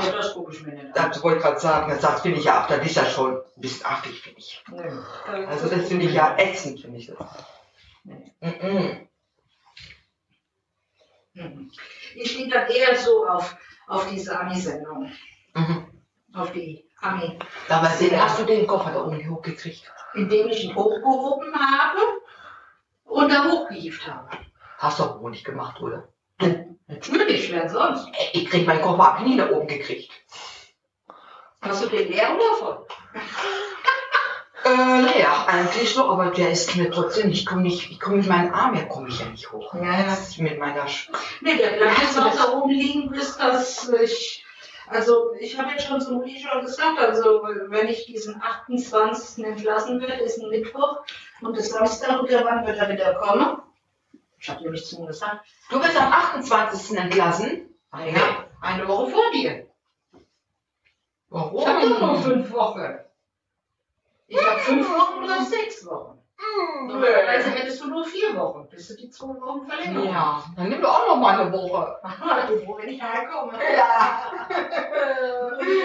Das 0.94 1.22
wollte 1.22 1.38
ich 1.38 1.44
gerade 1.44 1.60
sagen, 1.60 1.98
das 2.00 2.20
finde 2.22 2.38
ich 2.38 2.44
ja, 2.44 2.60
ab, 2.60 2.68
das 2.68 2.86
ist 2.86 2.96
ja 2.96 3.04
schon 3.04 3.36
ein 3.36 3.60
bisschen 3.60 3.84
artig, 3.84 4.22
finde 4.22 4.38
ich. 4.38 4.64
Nee. 4.70 5.46
Also 5.46 5.68
das 5.68 5.88
finde 5.88 6.06
ich 6.06 6.14
ja 6.14 6.34
ätzend, 6.38 6.80
finde 6.80 6.98
ich 6.98 7.06
das. 7.08 7.18
Nee. 8.04 8.34
Mhm. 8.40 9.08
Mhm. 11.34 11.70
Ich 12.14 12.30
stehe 12.30 12.48
dann 12.48 12.66
eher 12.68 12.96
so 12.96 13.26
auf, 13.26 13.56
auf 13.88 14.08
diese 14.08 14.38
Ami-Sendung. 14.38 15.12
Mhm. 15.54 15.86
Auf 16.34 16.52
die 16.52 16.88
Ami. 17.02 17.38
Aber 17.68 17.88
sehen, 17.88 18.18
hast 18.18 18.38
du 18.40 18.44
den 18.44 18.66
Koffer 18.66 18.90
da 18.90 19.04
oben 19.04 19.28
hochgekriegt? 19.28 19.92
Indem 20.14 20.48
ich 20.48 20.64
ihn 20.64 20.74
hochgehoben 20.74 21.54
habe 21.54 22.00
und 23.04 23.30
da 23.30 23.50
hochgehieft 23.50 24.06
habe. 24.06 24.30
Hast 24.78 24.98
du 24.98 25.04
auch 25.04 25.20
wohl 25.20 25.30
nicht 25.30 25.44
gemacht, 25.44 25.80
oder? 25.82 26.08
Natürlich, 26.92 27.50
wer 27.50 27.70
sonst? 27.70 28.06
Ich 28.32 28.46
krieg 28.50 28.66
meinen 28.66 28.82
ab 28.82 29.20
nie 29.22 29.36
da 29.36 29.50
oben 29.50 29.66
gekriegt. 29.66 30.10
Hast 31.62 31.84
du 31.84 31.88
den 31.88 32.10
leer 32.10 32.34
oder 32.34 32.54
voll? 32.58 32.86
Äh, 34.64 35.00
leer, 35.00 35.48
eigentlich 35.48 35.90
so, 35.90 36.04
aber 36.08 36.26
der 36.26 36.50
ist 36.52 36.76
mir 36.76 36.90
trotzdem, 36.90 37.30
ich 37.30 37.46
komme 37.46 37.62
nicht, 37.62 37.90
ich 37.90 37.98
komme 37.98 38.18
mit 38.18 38.26
meinem 38.26 38.52
Arm 38.52 38.74
her, 38.74 38.86
komme 38.88 39.08
ich 39.08 39.18
ja 39.18 39.26
nicht 39.26 39.50
hoch. 39.50 39.74
Ja, 39.74 40.02
Das 40.04 40.36
mit 40.38 40.58
meiner 40.58 40.86
Sch 40.86 41.10
Nee, 41.40 41.56
der 41.56 41.70
bleibt 41.70 41.98
jetzt 41.98 42.18
auch 42.18 42.34
da 42.34 42.52
oben 42.52 42.70
liegen, 42.70 43.10
bis 43.10 43.36
das 43.36 43.88
ich. 43.88 44.44
Also, 44.88 45.32
ich 45.40 45.58
habe 45.58 45.70
jetzt 45.70 45.86
schon 45.86 46.00
zu 46.00 46.12
Mutti 46.12 46.40
schon 46.40 46.60
gesagt, 46.60 46.98
also, 46.98 47.42
wenn 47.68 47.88
ich 47.88 48.04
diesen 48.04 48.42
28. 48.42 49.44
entlassen 49.44 50.00
werde, 50.00 50.22
ist 50.22 50.38
ein 50.38 50.50
Mittwoch 50.50 50.98
und 51.40 51.56
das 51.56 51.70
Samstag, 51.70 52.22
oder 52.22 52.44
wann 52.44 52.66
wird 52.66 52.76
er 52.76 52.90
wieder 52.90 53.14
kommen? 53.14 53.62
Ich 54.42 54.50
habe 54.50 54.60
nämlich 54.64 54.84
zu 54.84 54.96
ihm 54.98 55.06
gesagt, 55.06 55.46
Du 55.70 55.78
wirst 55.80 55.96
am 56.00 56.12
28. 56.12 56.98
entlassen? 56.98 57.68
ja, 57.94 58.44
eine 58.60 58.88
Woche 58.88 59.10
vor 59.12 59.30
dir. 59.32 59.68
Warum? 61.28 61.60
Ich 61.60 61.66
habe 61.68 61.88
doch 61.88 62.00
noch 62.00 62.22
fünf 62.22 62.52
Wochen. 62.52 62.98
Ich 64.26 64.44
habe 64.44 64.58
fünf 64.58 64.88
Wochen 64.90 65.22
oder 65.22 65.44
sechs 65.44 65.86
Wochen. 65.86 66.18
Normalerweise 66.88 67.50
hättest 67.50 67.80
du 67.82 67.88
nur 67.88 68.04
vier 68.04 68.36
Wochen, 68.36 68.68
bis 68.68 68.88
du 68.88 68.96
die 68.96 69.08
zwei 69.10 69.28
Wochen 69.28 69.64
verlängern. 69.64 70.06
Ja, 70.06 70.42
dann 70.56 70.68
nimm 70.70 70.82
doch 70.82 70.90
auch 71.02 71.06
noch 71.06 71.16
mal 71.18 71.40
eine 71.40 71.52
Woche. 71.52 72.00
Du 72.48 72.58
froh, 72.64 72.78
wenn 72.78 72.88
ich 72.88 73.00
herkomme. 73.00 73.52
Ja. 73.76 74.24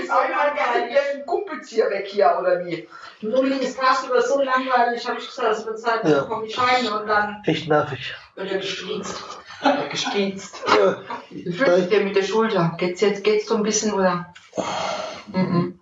so 0.07 0.13
Einmal 0.13 0.53
gerne 0.55 0.89
den 1.13 1.25
Kumpels 1.27 1.69
hier 1.69 1.87
weg 1.91 2.07
hier, 2.07 2.35
oder 2.41 2.65
wie? 2.65 2.89
Nun 3.21 3.51
ist 3.51 3.79
tagsüber 3.79 4.19
so 4.19 4.41
langweilig, 4.41 5.07
habe 5.07 5.19
ich 5.19 5.27
gesagt, 5.27 5.51
es 5.51 5.65
wird 5.65 5.79
Zeit, 5.79 6.03
Ja. 6.05 6.21
dann 6.21 6.27
komme 6.29 6.47
ich 6.47 6.57
rein 6.59 6.87
und 6.91 7.05
dann 7.05 7.43
Echt 7.45 7.67
nervig. 7.69 8.15
Wird 8.37 8.51
er 8.51 8.57
gestriezt. 8.59 9.23
Gestiezt. 9.89 10.63
Ja, 10.67 11.01
Wie 11.31 11.51
fühlst 11.51 11.85
du 11.85 11.89
dir 11.89 12.03
mit 12.03 12.15
der 12.15 12.23
Schulter? 12.23 12.75
Geht's 12.77 13.01
jetzt, 13.01 13.23
geht's 13.23 13.47
so 13.47 13.55
ein 13.55 13.63
bisschen, 13.63 13.93
oder? 13.93 14.31
Mhm. 15.33 15.79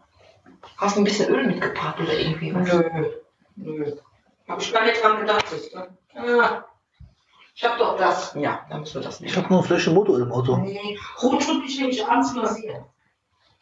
Hast 0.77 0.95
du 0.95 1.01
ein 1.01 1.03
bisschen 1.03 1.33
Öl 1.33 1.45
mitgebracht, 1.47 1.99
oder 1.99 2.13
irgendwie 2.17 2.53
was? 2.55 2.71
Nö. 2.71 3.11
Nö. 3.57 3.95
Hab 4.47 4.61
ich 4.61 4.73
gar 4.73 4.85
nicht 4.85 5.03
dran 5.03 5.19
gedacht. 5.19 5.45
siehst 5.49 5.73
du? 5.73 5.79
Ja. 6.15 6.65
Ich 7.53 7.63
hab 7.63 7.77
doch 7.77 7.97
das. 7.97 8.33
Ja, 8.35 8.65
dann 8.69 8.81
müssen 8.81 8.95
wir 8.95 9.01
das 9.01 9.15
ich 9.15 9.21
nicht. 9.21 9.37
habe 9.37 9.47
nur 9.49 9.59
eine 9.59 9.67
Flasche 9.67 9.91
Motor 9.91 10.19
im 10.19 10.31
Auto. 10.31 10.57
Nee, 10.57 10.97
Rot 11.21 11.41
tut 11.45 11.61
mich 11.61 11.79
nämlich 11.79 12.05
abends 12.05 12.33
massieren. 12.33 12.85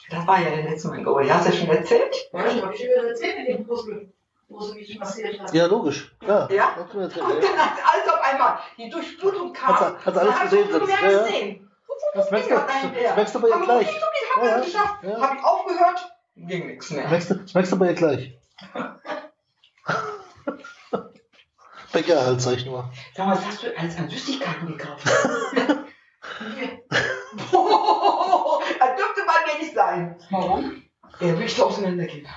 Das 0.10 0.28
war 0.28 0.40
ja 0.42 0.50
der 0.50 0.64
letzte 0.70 0.90
Mal. 0.90 1.08
Oh, 1.08 1.20
hast 1.20 1.48
du 1.48 1.52
ja 1.52 1.58
schon 1.58 1.70
erzählt? 1.70 2.16
Ja, 2.34 2.46
ich 2.48 2.62
hab 2.62 2.74
ich 2.74 2.80
dir 2.82 3.08
erzählt 3.08 3.38
mit 3.40 3.48
dem 3.48 3.66
Puzzle, 3.66 4.12
wo 4.54 4.60
sie 4.62 4.76
mich 4.76 4.98
massiert 5.00 5.40
hat. 5.40 5.54
Ja, 5.54 5.66
logisch. 5.66 6.16
Ja. 6.22 6.48
Ja? 6.50 6.74
Und 6.76 6.94
ja. 6.94 7.08
dann 7.08 7.58
hat 7.58 7.80
alles 7.94 8.08
auf 8.14 8.22
einmal 8.22 8.60
die 8.78 8.90
Durchblutung 8.90 9.52
kam. 9.54 9.80
Hat 9.80 10.06
hat 10.06 10.18
alles 10.18 10.40
gesehen, 10.42 10.68
du 10.72 10.80
das- 10.80 10.88
mehr 10.88 11.02
ja, 11.02 11.12
ja. 11.12 11.24
gesehen. 11.24 11.70
Das 12.16 12.32
merkst 12.32 12.50
du, 12.50 12.56
das 12.56 13.16
merkst 13.16 13.36
du 13.36 13.40
bei 13.42 13.48
ihr 13.50 13.56
Aber 13.56 13.66
gleich. 13.66 13.88
okay, 13.88 13.98
okay, 13.98 14.26
haben 14.36 14.46
Ja, 14.46 14.52
wir 14.52 14.58
ja. 14.58 14.64
geschafft. 14.66 15.04
Ja. 15.04 15.22
Hab 15.22 15.34
ich 15.38 15.44
aufgehört, 15.44 16.00
ging 16.36 16.68
nichts 16.68 16.88
Das 16.90 16.98
mehr. 16.98 17.08
merkst 17.10 17.30
du, 17.30 17.36
das 17.36 17.54
merkst 17.54 17.72
du 17.72 17.78
bei 17.80 17.86
ihr 17.88 17.94
gleich. 17.94 18.34
Bäcker 21.92 22.26
halt, 22.26 22.42
sag 22.42 22.54
ich 22.58 22.66
nur. 22.66 22.90
Sag 23.16 23.28
mal, 23.28 23.38
was 23.38 23.46
hast 23.46 23.64
du 23.64 23.78
alles 23.78 23.98
an 23.98 24.10
Süßigkeiten 24.10 24.68
gekauft? 24.68 25.08
Hier. 26.56 26.82
das 28.80 28.92
dürfte 28.98 29.22
bei 29.28 29.54
mir 29.54 29.60
nicht 29.64 29.76
sein. 29.76 30.18
Warum? 30.32 30.82
Der 31.20 31.38
will 31.38 31.46
ich 31.46 31.56
so 31.56 31.66
auseinandergehen. 31.68 32.28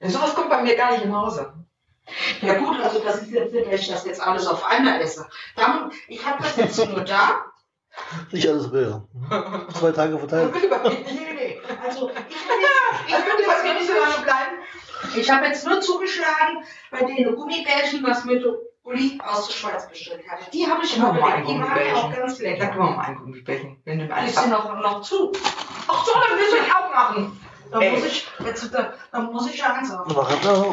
Ja, 0.00 0.10
sowas 0.10 0.34
kommt 0.34 0.50
bei 0.50 0.62
mir 0.62 0.76
gar 0.76 0.92
nicht 0.92 1.04
im 1.04 1.16
Hause. 1.16 1.52
Ja 2.40 2.54
gut, 2.54 2.80
also 2.80 3.00
das 3.00 3.22
ist 3.22 3.30
jetzt 3.30 3.52
nicht, 3.52 3.66
dass 3.72 3.80
ich 3.80 3.88
das 3.88 4.04
jetzt 4.04 4.20
alles 4.20 4.46
auf 4.46 4.64
einmal 4.64 5.00
esse. 5.00 5.26
Dann, 5.56 5.90
ich 6.08 6.24
habe 6.24 6.42
das 6.42 6.56
jetzt 6.56 6.78
nur 6.88 7.00
da. 7.00 7.40
Nicht 8.30 8.48
alles 8.48 8.70
will. 8.70 9.02
Zwei 9.74 9.90
Tage 9.92 10.18
verteilt. 10.18 10.54
Also 11.84 12.10
ich 12.10 12.16
habe 12.16 13.28
jetzt, 13.38 13.48
ich 13.48 13.48
hab 13.48 13.74
nicht 13.74 13.86
so 13.86 13.92
jetzt, 13.94 14.08
lange 14.08 14.24
bleiben. 14.24 14.56
ich 15.16 15.30
hab 15.30 15.44
jetzt 15.44 15.66
nur 15.66 15.80
zugeschlagen 15.80 16.64
bei 16.90 17.02
den 17.04 17.34
Gummibärchen, 17.34 18.04
was 18.04 18.24
mir 18.24 18.40
der 18.40 18.52
Uli 18.82 19.20
aus 19.24 19.46
der 19.48 19.54
Schweiz 19.54 19.88
bestellt 19.88 20.22
hatte. 20.28 20.50
Die 20.52 20.66
habe 20.66 20.84
ich 20.84 20.96
immer 20.96 21.12
mein 21.12 21.44
Die 21.44 21.58
waren 21.60 21.86
ja 21.86 21.94
auch 21.94 22.12
ganz 22.14 22.38
Sag 22.38 22.40
lecker. 22.42 22.66
du 22.66 22.78
mal 22.78 22.88
um 22.88 22.98
einen 22.98 23.16
Gummibärchen. 23.16 23.80
Wenn 23.84 23.98
du 24.00 24.06
sie 24.06 24.48
noch, 24.48 24.80
noch 24.80 25.00
zu? 25.02 25.32
Ach 25.88 26.04
so, 26.04 26.12
dann 26.12 26.38
du 26.38 26.56
ihn 26.56 26.72
auch 26.72 26.92
machen. 26.94 27.40
Da 27.70 27.80
muss 27.80 28.04
ich, 28.04 28.26
jetzt, 28.44 28.74
da, 28.74 28.92
da 29.12 29.20
muss 29.20 29.48
ich 29.50 29.58
ja 29.58 29.74
eins 29.74 29.90
auf. 29.92 30.06
Mach 30.06 30.28
das 30.28 30.46
auch. 30.46 30.72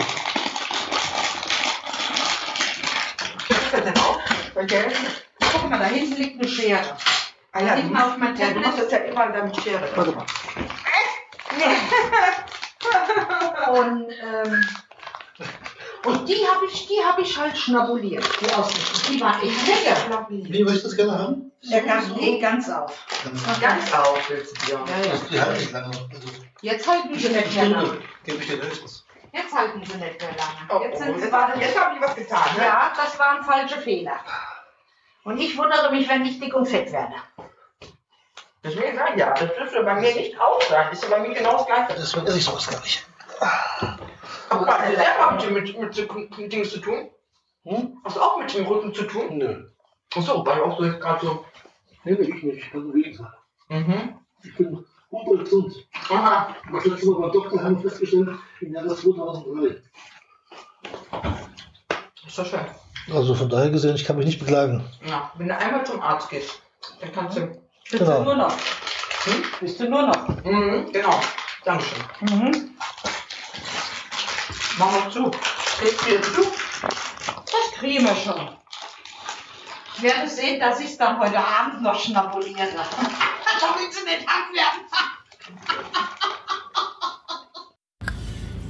Ist 3.50 3.74
das 3.74 3.84
denn 3.84 3.98
auch? 3.98 4.20
Okay. 4.56 4.86
Guck 5.52 5.70
mal, 5.70 5.80
da 5.80 5.86
hinten 5.86 6.16
liegt 6.16 6.40
eine 6.40 6.48
Schere. 6.48 6.98
Ah 7.52 7.62
ja, 7.62 7.74
Hinten 7.76 7.94
du, 7.96 8.04
auf 8.04 8.18
mein 8.18 8.36
ja, 8.36 8.48
du 8.48 8.54
Tablet. 8.54 8.66
machst 8.66 8.80
das 8.84 8.92
ja 8.92 8.98
immer 9.00 9.28
dann 9.30 9.46
mit 9.46 9.62
Schere. 9.62 9.90
Warte 9.96 10.12
mal. 10.12 10.26
Und, 13.80 14.12
ähm, 14.12 14.66
und 16.06 16.28
die 16.28 16.46
habe 16.48 16.66
ich, 16.66 16.88
die 16.88 17.04
habe 17.04 17.22
ich 17.22 17.38
halt 17.38 17.58
schnabuliert, 17.58 18.24
die 18.42 18.54
Ausrichtung. 18.54 19.14
Die 19.14 19.22
waren 19.22 19.42
echt 19.42 19.68
lecker. 19.68 20.28
Wie 20.30 20.64
möchtest 20.64 20.84
du 20.86 20.88
das 20.90 20.98
gerne 20.98 21.18
haben? 21.18 21.52
Ja, 21.62 21.80
ganz, 21.80 22.10
nee, 22.16 22.40
ganz 22.40 22.70
auf. 22.70 23.06
Ganz 23.62 23.94
auf 23.94 24.30
willst 24.30 24.62
du 24.62 24.66
dir. 24.66 24.74
Ja, 24.74 25.12
ja. 25.12 25.18
Die 25.32 25.40
halten 25.42 25.60
nicht 25.60 25.72
lange. 25.72 25.86
Also, 25.88 26.28
Jetzt 26.62 26.88
halten 26.88 27.16
sie 27.16 27.30
nicht 27.30 27.56
mehr 27.56 27.66
lange. 27.70 27.98
Gebe 28.26 28.38
ich 28.44 28.48
dir 28.50 28.62
höchstens. 28.62 29.06
Jetzt 29.32 29.54
halten 29.54 29.82
sie 29.86 29.98
nicht 29.98 30.22
mehr 30.22 30.30
Oh, 30.70 30.74
lange. 30.74 30.86
Jetzt 30.86 31.00
sind 31.00 31.16
sie 31.16 31.22
jetzt, 31.22 31.32
gerade 31.32 31.60
jetzt 31.60 31.80
haben 31.80 31.96
die 31.96 32.02
was 32.02 32.16
getan, 32.16 32.44
ne? 32.58 32.64
Ja, 32.66 32.92
das 32.96 33.18
waren 33.18 33.44
falsche 33.44 33.80
Fehler. 33.80 34.20
Und 35.24 35.40
ich 35.40 35.58
wundere 35.58 35.90
mich, 35.92 36.08
wenn 36.10 36.26
ich 36.26 36.40
dick 36.40 36.54
und 36.54 36.66
fett 36.68 36.92
werde. 36.92 37.16
Deswegen 38.62 38.98
sag 38.98 39.12
ich 39.12 39.20
ja, 39.20 39.32
das 39.34 39.56
dürfte 39.56 39.84
bei 39.84 39.96
mir 39.96 40.14
nicht 40.16 40.40
auch 40.40 40.62
sein. 40.62 40.92
Ist 40.92 41.04
ja 41.04 41.10
bei 41.10 41.20
mir 41.20 41.34
genau 41.34 41.58
das 41.58 41.66
Gleiche. 41.66 41.96
Deswegen 41.98 42.28
esse 42.28 42.38
ich 42.38 42.46
sowas 42.46 42.68
gar 42.70 42.82
nicht. 42.82 43.06
Aber 44.50 44.68
was 44.68 44.80
hat 44.80 44.92
der 44.98 45.16
überhaupt 45.16 45.52
mit, 45.52 45.80
mit, 45.80 45.94
so 45.94 46.04
mit 46.38 46.52
Dings 46.54 46.72
zu 46.72 46.80
tun? 46.80 47.10
Hm? 47.66 47.98
Hast 48.04 48.16
du 48.18 48.22
auch 48.22 48.38
mit 48.40 48.54
dem 48.54 48.66
Rücken 48.66 48.94
zu 48.94 49.04
tun? 49.04 49.38
Nö. 49.38 49.66
Achso, 50.16 50.46
weil 50.46 50.62
auch 50.62 50.78
so 50.78 50.86
jetzt 50.86 51.00
gerade 51.00 51.26
so. 51.26 51.46
Nee, 52.04 52.14
ich 52.14 52.44
nicht. 52.44 52.74
Also 52.74 52.94
wie 52.94 53.04
gesagt. 53.04 53.38
Mhm. 53.70 54.16
Ich 54.44 54.56
bin 54.58 54.86
gut 55.10 55.28
und 55.28 55.40
gesund. 55.40 55.74
Aha. 56.10 56.56
Das 56.72 56.86
letzte 56.86 57.10
Mal 57.12 57.22
beim 57.22 57.32
Doktor 57.32 57.64
haben 57.64 57.82
wir 57.82 57.90
festgestellt, 57.90 58.30
im 58.62 58.74
Jahre 58.74 58.96
2003. 58.96 59.82
Ist 62.28 62.38
doch 62.40 62.46
schön. 62.46 62.60
Also 63.14 63.36
von 63.36 63.50
daher 63.50 63.70
gesehen, 63.70 63.96
ich 63.96 64.06
kann 64.06 64.18
mich 64.18 64.26
nicht 64.26 64.40
beklagen. 64.40 64.84
Ja, 65.06 65.32
wenn 65.38 65.48
du 65.48 65.58
einmal 65.58 65.86
zum 65.86 66.02
Arzt 66.02 66.30
gehst, 66.30 66.62
dann 67.00 67.12
kannst 67.12 67.38
du. 67.38 67.48
Bist 67.48 67.60
Genau. 68.04 68.20
du 68.20 68.24
nur 68.24 68.36
noch? 68.36 68.52
Hm? 68.52 69.44
Bist 69.60 69.80
du 69.80 69.90
nur 69.90 70.04
noch? 70.08 70.28
Mhm, 70.44 70.92
genau. 70.92 71.20
Dankeschön. 71.66 72.04
Mhm. 72.22 72.70
Mach 74.78 74.92
mal 74.92 75.12
zu. 75.12 75.32
Geht's 75.82 76.06
dir 76.06 76.22
zu? 76.22 76.42
Das 76.82 77.80
kriegen 77.80 78.06
wir 78.06 78.16
schon. 78.16 78.50
Ich 79.96 80.04
werde 80.04 80.30
sehen, 80.30 80.60
dass 80.60 80.80
ich 80.80 80.88
es 80.88 80.98
dann 80.98 81.20
heute 81.20 81.38
Abend 81.38 81.82
noch 81.82 82.00
schnabuliere. 82.00 82.58
Damit 83.62 83.94
sie 83.94 84.04
nicht 84.04 84.28
abwerfen. 84.28 84.84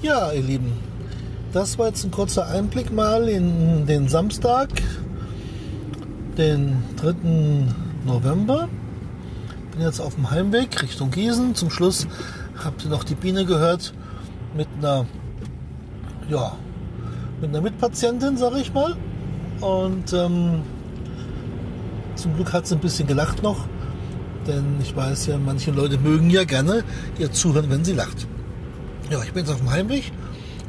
Ja, 0.04 0.34
ihr 0.34 0.42
Lieben, 0.42 0.84
das 1.54 1.78
war 1.78 1.88
jetzt 1.88 2.04
ein 2.04 2.12
kurzer 2.12 2.46
Einblick 2.48 2.92
mal 2.92 3.30
in 3.30 3.88
den 3.88 4.10
Samstag, 4.10 4.68
den 6.38 6.84
3. 6.98 7.13
November. 8.06 8.68
Bin 9.72 9.82
jetzt 9.82 10.02
auf 10.02 10.16
dem 10.16 10.30
Heimweg 10.30 10.82
Richtung 10.82 11.10
Gießen. 11.10 11.56
Zum 11.56 11.70
Schluss 11.70 12.06
habt 12.62 12.84
ihr 12.84 12.89
noch 12.89 13.06
die 13.06 13.16
Biene 13.16 13.46
gehört 13.46 13.94
mit 14.54 14.68
einer, 14.78 15.06
ja, 16.30 16.58
mit 17.42 17.50
einer 17.50 17.62
Mitpatientin, 17.62 18.38
sage 18.38 18.60
ich 18.60 18.74
mal. 18.74 18.96
Und 19.62 20.14
ähm, 20.14 20.62
zum 22.16 22.36
Glück 22.36 22.54
hat 22.54 22.68
sie 22.68 22.76
ein 22.76 22.82
bisschen 22.82 23.08
gelacht 23.08 23.44
noch, 23.44 23.68
denn 24.48 24.78
ich 24.82 24.96
weiß 24.96 25.28
ja, 25.28 25.38
manche 25.38 25.72
Leute 25.72 25.98
mögen 25.98 26.30
ja 26.30 26.44
gerne 26.44 26.84
ihr 27.18 27.32
zuhören, 27.32 27.70
wenn 27.70 27.84
sie 27.84 27.94
lacht. 27.94 28.28
Ja, 29.10 29.22
ich 29.24 29.34
bin 29.34 29.44
jetzt 29.44 29.52
auf 29.52 29.60
dem 29.60 29.72
Heimweg, 29.72 30.12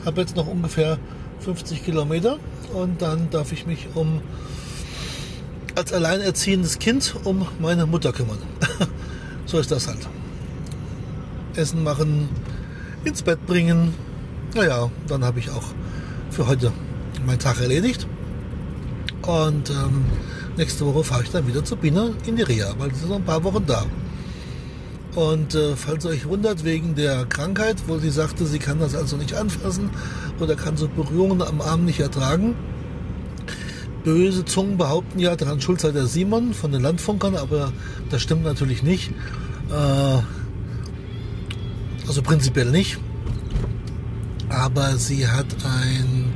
habe 0.04 0.20
jetzt 0.20 0.36
noch 0.36 0.46
ungefähr 0.46 0.98
50 1.40 1.84
Kilometer 1.84 2.38
und 2.72 3.02
dann 3.02 3.30
darf 3.30 3.52
ich 3.52 3.66
mich 3.66 3.88
um 3.94 4.20
als 5.74 5.92
alleinerziehendes 5.92 6.78
Kind 6.78 7.14
um 7.24 7.46
meine 7.58 7.86
Mutter 7.86 8.12
kümmern. 8.12 8.38
so 9.46 9.58
ist 9.58 9.70
das 9.70 9.88
halt. 9.88 10.08
Essen 11.56 11.82
machen, 11.82 12.28
ins 13.04 13.22
Bett 13.22 13.44
bringen. 13.46 13.94
Naja, 14.54 14.88
dann 15.08 15.24
habe 15.24 15.40
ich 15.40 15.50
auch 15.50 15.64
für 16.30 16.46
heute 16.46 16.72
meinen 17.26 17.40
Tag 17.40 17.60
erledigt. 17.60 18.06
Und 19.22 19.70
ähm, 19.70 20.04
nächste 20.56 20.86
Woche 20.86 21.02
fahre 21.02 21.24
ich 21.24 21.30
dann 21.30 21.46
wieder 21.48 21.64
zu 21.64 21.76
Biene 21.76 22.14
in 22.26 22.36
die 22.36 22.42
Reha, 22.42 22.74
weil 22.78 22.94
sie 22.94 23.02
ist 23.02 23.08
noch 23.08 23.16
ein 23.16 23.24
paar 23.24 23.42
Wochen 23.42 23.66
da. 23.66 23.84
Und 25.16 25.54
äh, 25.54 25.74
falls 25.74 26.06
euch 26.06 26.26
wundert 26.26 26.64
wegen 26.64 26.94
der 26.94 27.24
Krankheit, 27.26 27.76
wo 27.88 27.98
sie 27.98 28.10
sagte, 28.10 28.46
sie 28.46 28.58
kann 28.60 28.78
das 28.78 28.94
also 28.94 29.16
nicht 29.16 29.34
anfassen 29.34 29.90
oder 30.38 30.54
kann 30.54 30.76
so 30.76 30.88
Berührungen 30.88 31.42
am 31.42 31.60
Arm 31.60 31.84
nicht 31.84 32.00
ertragen. 32.00 32.54
Böse 34.04 34.44
Zungen 34.44 34.76
behaupten 34.76 35.18
ja, 35.18 35.34
daran 35.34 35.60
schuld 35.60 35.80
sei 35.80 35.90
der 35.90 36.06
Simon 36.06 36.52
von 36.52 36.70
den 36.70 36.82
Landfunkern, 36.82 37.36
aber 37.36 37.72
das 38.10 38.22
stimmt 38.22 38.44
natürlich 38.44 38.82
nicht. 38.82 39.10
Äh, 39.70 40.18
also 42.06 42.22
prinzipiell 42.22 42.70
nicht. 42.70 42.98
Aber 44.64 44.96
sie 44.96 45.28
hat 45.28 45.44
ein, 45.62 46.32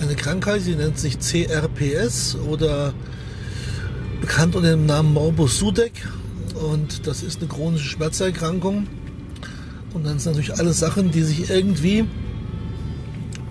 eine 0.00 0.16
Krankheit, 0.16 0.66
die 0.66 0.74
nennt 0.74 0.98
sich 0.98 1.20
CRPS 1.20 2.34
oder 2.34 2.92
bekannt 4.20 4.56
unter 4.56 4.70
dem 4.70 4.86
Namen 4.86 5.12
Morbus 5.12 5.60
Sudeck 5.60 5.92
und 6.72 7.06
das 7.06 7.22
ist 7.22 7.38
eine 7.38 7.46
chronische 7.46 7.90
Schmerzerkrankung. 7.90 8.88
Und 9.92 10.04
dann 10.04 10.18
sind 10.18 10.32
natürlich 10.32 10.58
alles 10.58 10.80
Sachen, 10.80 11.12
die 11.12 11.22
sich 11.22 11.48
irgendwie 11.48 12.06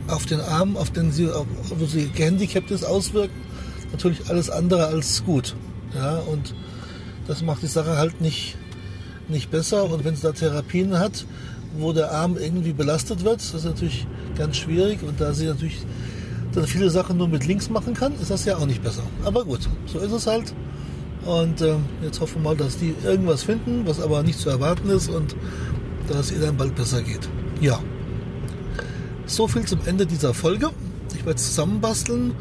auf 0.10 0.26
den 0.26 0.42
Arm, 0.42 0.76
auf 0.76 0.92
den 0.92 1.14
sie, 1.14 1.30
auf, 1.32 1.48
wo 1.70 1.86
sie 1.86 2.10
gehandicapt 2.10 2.72
ist, 2.72 2.84
auswirken. 2.84 3.40
Natürlich 3.94 4.28
alles 4.28 4.50
andere 4.50 4.88
als 4.88 5.24
gut. 5.24 5.56
Ja, 5.96 6.18
und 6.18 6.54
das 7.26 7.42
macht 7.42 7.62
die 7.62 7.68
Sache 7.68 7.96
halt 7.96 8.20
nicht, 8.20 8.58
nicht 9.30 9.50
besser. 9.50 9.90
Und 9.90 10.04
wenn 10.04 10.18
sie 10.18 10.24
da 10.24 10.34
Therapien 10.34 11.00
hat, 11.00 11.26
wo 11.78 11.94
der 11.94 12.12
Arm 12.12 12.38
irgendwie 12.38 12.74
belastet 12.74 13.24
wird, 13.24 13.38
das 13.38 13.54
ist 13.54 13.66
natürlich 13.66 14.08
ganz 14.38 14.58
schwierig. 14.58 15.04
Und 15.04 15.20
da 15.20 15.34
sie 15.34 15.46
natürlich 15.46 15.80
dann 16.54 16.68
viele 16.68 16.90
Sachen 16.90 17.18
nur 17.18 17.28
mit 17.28 17.46
links 17.46 17.70
machen 17.70 17.94
kann, 17.94 18.14
ist 18.22 18.30
das 18.30 18.46
ja 18.46 18.58
auch 18.58 18.66
nicht 18.66 18.84
besser. 18.84 19.04
Aber 19.26 19.44
gut, 19.46 19.68
so 19.86 20.00
ist 20.00 20.12
es 20.12 20.28
halt. 20.28 20.54
Und 21.26 21.62
äh, 21.62 21.76
jetzt 22.04 22.20
hoffen 22.20 22.44
wir 22.44 22.52
mal, 22.52 22.58
dass 22.58 22.78
die 22.78 22.94
irgendwas 23.04 23.44
finden, 23.44 23.84
was 23.86 24.00
aber 24.00 24.24
nicht 24.24 24.40
zu 24.40 24.50
erwarten 24.50 24.90
ist 24.90 25.10
und 25.10 25.36
dass 26.08 26.28
es 26.28 26.32
ihr 26.34 26.40
dann 26.40 26.58
bald 26.58 26.76
besser 26.76 27.02
geht. 27.02 27.30
Ja. 27.62 27.80
So 29.26 29.48
viel 29.48 29.64
zum 29.64 29.80
Ende 29.86 30.06
dieser 30.06 30.34
Folge. 30.34 30.70
Ich 31.16 31.26
werde 31.26 31.38
es 31.38 31.48
zusammenbasteln 31.48 32.34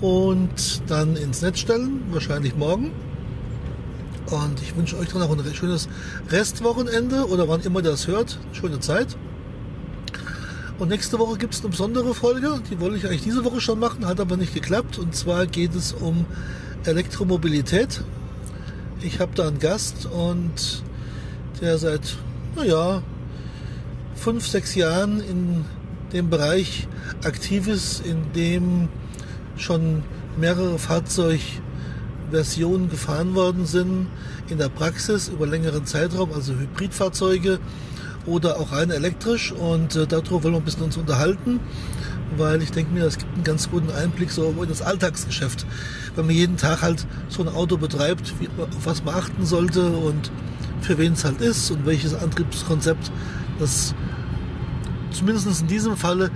und 0.00 0.82
dann 0.86 1.16
ins 1.16 1.40
Netz 1.40 1.60
stellen, 1.60 2.02
wahrscheinlich 2.10 2.56
morgen. 2.56 2.90
Und 4.30 4.60
ich 4.60 4.76
wünsche 4.76 4.98
euch 4.98 5.08
dann 5.08 5.20
noch 5.20 5.30
ein 5.30 5.54
schönes 5.54 5.88
Restwochenende 6.30 7.28
oder 7.28 7.48
wann 7.48 7.60
immer 7.62 7.82
das 7.82 8.06
hört. 8.06 8.38
Schöne 8.52 8.80
Zeit. 8.80 9.16
Und 10.78 10.88
nächste 10.88 11.18
Woche 11.18 11.38
gibt 11.38 11.54
es 11.54 11.60
eine 11.60 11.70
besondere 11.70 12.14
Folge. 12.14 12.60
Die 12.70 12.80
wollte 12.80 12.96
ich 12.96 13.06
eigentlich 13.06 13.22
diese 13.22 13.44
Woche 13.44 13.60
schon 13.60 13.78
machen, 13.78 14.06
hat 14.06 14.20
aber 14.20 14.36
nicht 14.36 14.52
geklappt. 14.52 14.98
Und 14.98 15.14
zwar 15.14 15.46
geht 15.46 15.74
es 15.74 15.92
um 15.92 16.26
Elektromobilität 16.84 18.02
ich 19.02 19.20
habe 19.20 19.32
da 19.34 19.46
einen 19.46 19.58
Gast 19.58 20.06
und 20.06 20.82
der 21.60 21.78
seit, 21.78 22.16
naja, 22.54 23.02
fünf, 24.14 24.46
sechs 24.46 24.74
Jahren 24.74 25.20
in 25.20 25.64
dem 26.12 26.30
Bereich 26.30 26.88
aktiv 27.24 27.68
ist, 27.68 28.04
in 28.04 28.32
dem 28.32 28.88
schon 29.56 30.02
mehrere 30.38 30.78
Fahrzeugversionen 32.26 32.90
gefahren 32.90 33.34
worden 33.34 33.66
sind 33.66 34.08
in 34.48 34.58
der 34.58 34.68
Praxis 34.68 35.28
über 35.28 35.46
längeren 35.46 35.86
Zeitraum, 35.86 36.32
also 36.32 36.54
Hybridfahrzeuge 36.54 37.58
oder 38.26 38.58
auch 38.58 38.72
rein 38.72 38.90
elektrisch 38.90 39.52
und 39.52 39.94
äh, 39.94 40.06
darüber 40.06 40.44
wollen 40.44 40.54
wir 40.54 40.58
ein 40.58 40.64
bisschen 40.64 40.82
uns 40.82 40.96
unterhalten 40.96 41.60
weil 42.36 42.60
ich 42.60 42.72
denke 42.72 42.92
mir, 42.92 43.04
das 43.04 43.18
gibt 43.18 43.32
einen 43.34 43.44
ganz 43.44 43.70
guten 43.70 43.88
Einblick 43.92 44.32
so 44.32 44.52
in 44.60 44.68
das 44.68 44.82
Alltagsgeschäft. 44.82 45.64
Wenn 46.16 46.26
man 46.26 46.34
jeden 46.34 46.56
Tag 46.56 46.82
halt 46.82 47.06
so 47.28 47.40
ein 47.40 47.48
Auto 47.48 47.76
betreibt, 47.76 48.34
wie, 48.40 48.48
auf 48.60 48.84
was 48.84 49.04
man 49.04 49.14
achten 49.14 49.46
sollte 49.46 49.90
und 49.90 50.32
für 50.80 50.98
wen 50.98 51.12
es 51.12 51.24
halt 51.24 51.40
ist 51.40 51.70
und 51.70 51.86
welches 51.86 52.14
Antriebskonzept 52.14 53.12
das 53.60 53.94
zumindest 55.12 55.60
in 55.62 55.68
diesem 55.68 55.96
Falle 55.96 56.32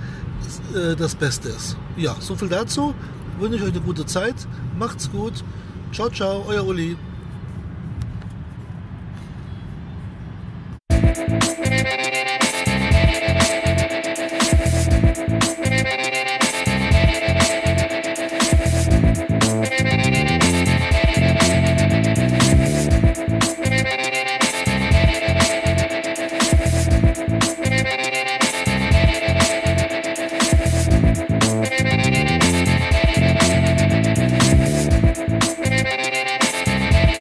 äh, 0.73 0.95
das 0.95 1.13
Beste 1.13 1.49
ist. 1.49 1.75
Ja, 1.97 2.15
so 2.21 2.35
viel 2.35 2.47
dazu. 2.47 2.95
Ich 3.35 3.43
wünsche 3.43 3.65
euch 3.65 3.71
eine 3.71 3.81
gute 3.81 4.05
Zeit. 4.05 4.35
Macht's 4.79 5.11
gut. 5.11 5.43
Ciao, 5.91 6.09
ciao, 6.09 6.45
euer 6.49 6.61
Uli. 6.65 7.10